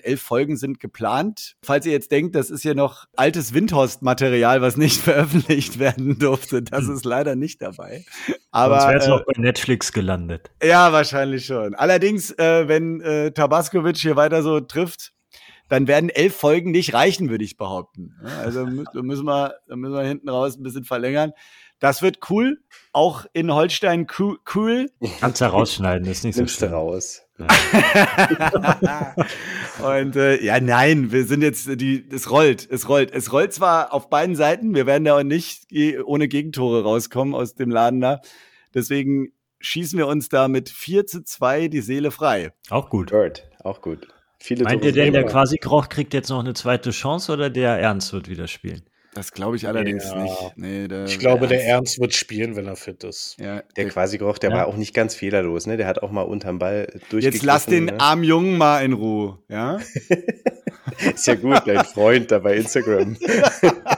Elf 0.03 0.21
Folgen 0.21 0.57
sind 0.57 0.79
geplant. 0.79 1.55
Falls 1.63 1.85
ihr 1.85 1.91
jetzt 1.91 2.11
denkt, 2.11 2.35
das 2.35 2.49
ist 2.49 2.61
hier 2.61 2.75
noch 2.75 3.05
altes 3.15 3.53
Windhorst-Material, 3.53 4.61
was 4.61 4.77
nicht 4.77 5.01
veröffentlicht 5.01 5.79
werden 5.79 6.19
durfte, 6.19 6.61
das 6.61 6.87
ist 6.87 7.05
leider 7.05 7.35
nicht 7.35 7.61
dabei. 7.61 8.05
Aber 8.51 8.81
Sonst 8.81 8.89
wäre 8.89 8.99
es 8.99 9.07
äh, 9.07 9.11
auch 9.11 9.25
bei 9.25 9.41
Netflix 9.41 9.91
gelandet. 9.93 10.51
Ja, 10.61 10.91
wahrscheinlich 10.93 11.45
schon. 11.45 11.75
Allerdings, 11.75 12.31
äh, 12.31 12.67
wenn 12.67 13.01
äh, 13.01 13.31
Tabaskovic 13.31 13.97
hier 13.97 14.15
weiter 14.15 14.43
so 14.43 14.59
trifft, 14.59 15.13
dann 15.69 15.87
werden 15.87 16.09
elf 16.09 16.35
Folgen 16.35 16.71
nicht 16.71 16.93
reichen, 16.93 17.29
würde 17.29 17.43
ich 17.43 17.57
behaupten. 17.57 18.15
Also 18.43 18.65
müssen 18.65 19.25
wir, 19.25 19.55
müssen 19.67 19.93
wir 19.93 20.03
hinten 20.03 20.29
raus 20.29 20.57
ein 20.57 20.63
bisschen 20.63 20.83
verlängern. 20.83 21.31
Das 21.83 22.01
wird 22.01 22.19
cool. 22.29 22.61
Auch 22.93 23.25
in 23.33 23.53
Holstein 23.53 24.07
cool. 24.17 24.89
Kannst 25.19 25.41
du 25.41 25.45
rausschneiden, 25.45 26.07
ist 26.07 26.23
nicht 26.23 26.37
Nimmst 26.37 26.59
so 26.59 26.67
schlimm. 26.67 26.75
raus. 26.75 27.23
und 29.83 30.15
äh, 30.15 30.41
ja, 30.41 30.61
nein, 30.61 31.11
wir 31.11 31.25
sind 31.25 31.41
jetzt 31.41 31.67
die, 31.81 32.07
es 32.09 32.31
rollt, 32.31 32.65
es 32.71 32.87
rollt. 32.87 33.11
Es 33.11 33.33
rollt 33.33 33.51
zwar 33.51 33.93
auf 33.93 34.09
beiden 34.09 34.37
Seiten, 34.37 34.75
wir 34.75 34.85
werden 34.85 35.03
da 35.03 35.17
auch 35.17 35.23
nicht 35.23 35.73
ohne 36.05 36.29
Gegentore 36.29 36.83
rauskommen 36.83 37.35
aus 37.35 37.55
dem 37.55 37.69
Laden 37.69 37.99
da. 37.99 38.21
Deswegen 38.73 39.33
schießen 39.59 39.99
wir 39.99 40.07
uns 40.07 40.29
da 40.29 40.47
mit 40.47 40.69
4 40.69 41.05
zu 41.05 41.25
2 41.25 41.67
die 41.67 41.81
Seele 41.81 42.11
frei. 42.11 42.53
Auch 42.69 42.89
gut. 42.89 43.09
Bird, 43.09 43.49
auch 43.61 43.81
gut. 43.81 44.07
Viele 44.39 44.63
Meint 44.63 44.85
ihr 44.85 44.93
denn, 44.93 45.11
der 45.11 45.25
quasi 45.25 45.57
Kroch 45.57 45.89
kriegt 45.89 46.13
jetzt 46.13 46.29
noch 46.29 46.39
eine 46.39 46.53
zweite 46.53 46.91
Chance 46.91 47.33
oder 47.33 47.49
der 47.49 47.77
Ernst 47.77 48.13
wird 48.13 48.29
wieder 48.29 48.47
spielen? 48.47 48.83
Das 49.15 49.31
glaube 49.31 49.57
ich 49.57 49.67
allerdings 49.67 50.05
ja. 50.05 50.23
nicht. 50.23 50.57
Nee, 50.57 50.87
der, 50.87 51.05
ich 51.05 51.19
glaube, 51.19 51.47
der 51.47 51.59
Ernst. 51.59 51.67
der 51.67 51.75
Ernst. 51.75 51.99
wird 51.99 52.13
spielen, 52.15 52.55
wenn 52.55 52.65
er 52.65 52.75
fit 52.75 53.03
ist. 53.03 53.35
Ja, 53.39 53.55
der, 53.55 53.63
der 53.75 53.89
quasi 53.89 54.17
Geruch, 54.17 54.37
der 54.37 54.49
ja. 54.49 54.57
war 54.57 54.67
auch 54.67 54.75
nicht 54.75 54.93
ganz 54.93 55.13
fehlerlos, 55.15 55.67
ne? 55.67 55.77
Der 55.77 55.87
hat 55.87 56.01
auch 56.01 56.11
mal 56.11 56.23
unterm 56.23 56.59
Ball 56.59 56.85
durchgegriffen. 57.09 57.31
Jetzt 57.31 57.43
lass 57.43 57.65
den 57.65 57.85
ne? 57.85 57.99
armen 57.99 58.23
Jungen 58.23 58.57
mal 58.57 58.83
in 58.83 58.93
Ruhe, 58.93 59.39
ja? 59.49 59.79
ist 61.13 61.27
ja 61.27 61.35
gut, 61.35 61.61
dein 61.65 61.85
Freund 61.85 62.31
da 62.31 62.39
bei 62.39 62.55
Instagram. 62.55 63.17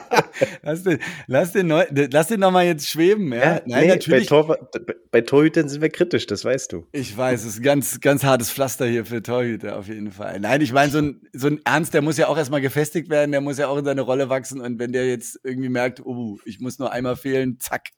lass, 0.62 0.82
den, 0.82 0.98
lass, 1.26 1.52
den 1.52 1.66
neu, 1.66 1.84
lass 1.90 2.28
den 2.28 2.40
noch 2.40 2.50
mal 2.50 2.64
jetzt 2.64 2.88
schweben, 2.88 3.32
ja? 3.32 3.38
ja 3.38 3.60
Nein, 3.66 3.82
nee, 3.82 3.88
natürlich. 3.88 4.28
Bei, 4.28 4.42
Tor, 4.42 4.70
bei 5.10 5.20
Torhütern 5.20 5.68
sind 5.68 5.82
wir 5.82 5.90
kritisch, 5.90 6.26
das 6.26 6.44
weißt 6.44 6.72
du. 6.72 6.86
Ich 6.92 7.16
weiß, 7.16 7.40
es 7.40 7.54
ist 7.54 7.58
ein 7.58 7.62
ganz, 7.62 8.00
ganz 8.00 8.24
hartes 8.24 8.50
Pflaster 8.50 8.86
hier 8.86 9.04
für 9.04 9.22
Torhüter 9.22 9.78
auf 9.78 9.88
jeden 9.88 10.10
Fall. 10.10 10.40
Nein, 10.40 10.60
ich 10.60 10.72
meine, 10.72 10.90
so 10.90 10.98
ein, 10.98 11.20
so 11.32 11.48
ein 11.48 11.60
Ernst, 11.64 11.94
der 11.94 12.02
muss 12.02 12.16
ja 12.18 12.28
auch 12.28 12.36
erstmal 12.36 12.60
gefestigt 12.60 13.08
werden, 13.10 13.32
der 13.32 13.40
muss 13.40 13.58
ja 13.58 13.68
auch 13.68 13.78
in 13.78 13.84
seine 13.84 14.02
Rolle 14.02 14.28
wachsen 14.28 14.60
und 14.60 14.78
wenn 14.78 14.92
der 14.92 15.08
jetzt 15.08 15.40
irgendwie 15.42 15.68
merkt, 15.68 16.04
oh, 16.04 16.38
ich 16.44 16.60
muss 16.60 16.78
nur 16.78 16.92
einmal 16.92 17.16
fehlen, 17.16 17.58
zack, 17.58 17.90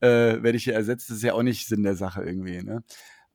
äh, 0.00 0.08
werde 0.08 0.56
ich 0.56 0.64
hier 0.64 0.74
ersetzt, 0.74 1.10
das 1.10 1.18
ist 1.18 1.22
ja 1.22 1.34
auch 1.34 1.42
nicht 1.42 1.66
Sinn 1.66 1.82
der 1.82 1.94
Sache 1.94 2.22
irgendwie, 2.22 2.62
ne? 2.62 2.82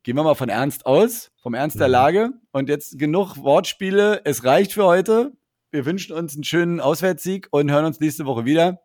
Gehen 0.04 0.16
wir 0.16 0.24
mal 0.24 0.36
von 0.36 0.48
Ernst 0.48 0.86
aus, 0.86 1.30
vom 1.42 1.54
Ernst 1.54 1.80
der 1.80 1.88
mhm. 1.88 1.92
Lage. 1.92 2.30
Und 2.52 2.70
jetzt 2.70 2.98
genug 2.98 3.38
Wortspiele. 3.38 4.22
Es 4.24 4.46
reicht 4.46 4.74
für 4.74 4.86
heute. 4.86 5.34
Wir 5.72 5.86
wünschen 5.86 6.16
uns 6.16 6.34
einen 6.34 6.44
schönen 6.44 6.80
Auswärtssieg 6.80 7.48
und 7.52 7.70
hören 7.70 7.86
uns 7.86 8.00
nächste 8.00 8.26
Woche 8.26 8.44
wieder. 8.46 8.82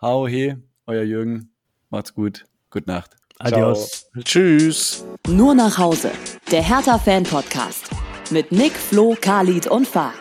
Hau 0.00 0.28
he, 0.28 0.54
euer 0.86 1.02
Jürgen. 1.02 1.52
Macht's 1.90 2.14
gut. 2.14 2.44
Gute 2.70 2.88
Nacht. 2.88 3.16
Adios. 3.38 4.08
Ciao. 4.12 4.22
Tschüss. 4.22 5.04
Nur 5.26 5.54
nach 5.54 5.78
Hause. 5.78 6.12
Der 6.52 6.62
Hertha-Fan-Podcast. 6.62 7.90
Mit 8.30 8.52
Nick, 8.52 8.72
Flo, 8.72 9.16
Khalid 9.20 9.66
und 9.66 9.88
Fahr. 9.88 10.12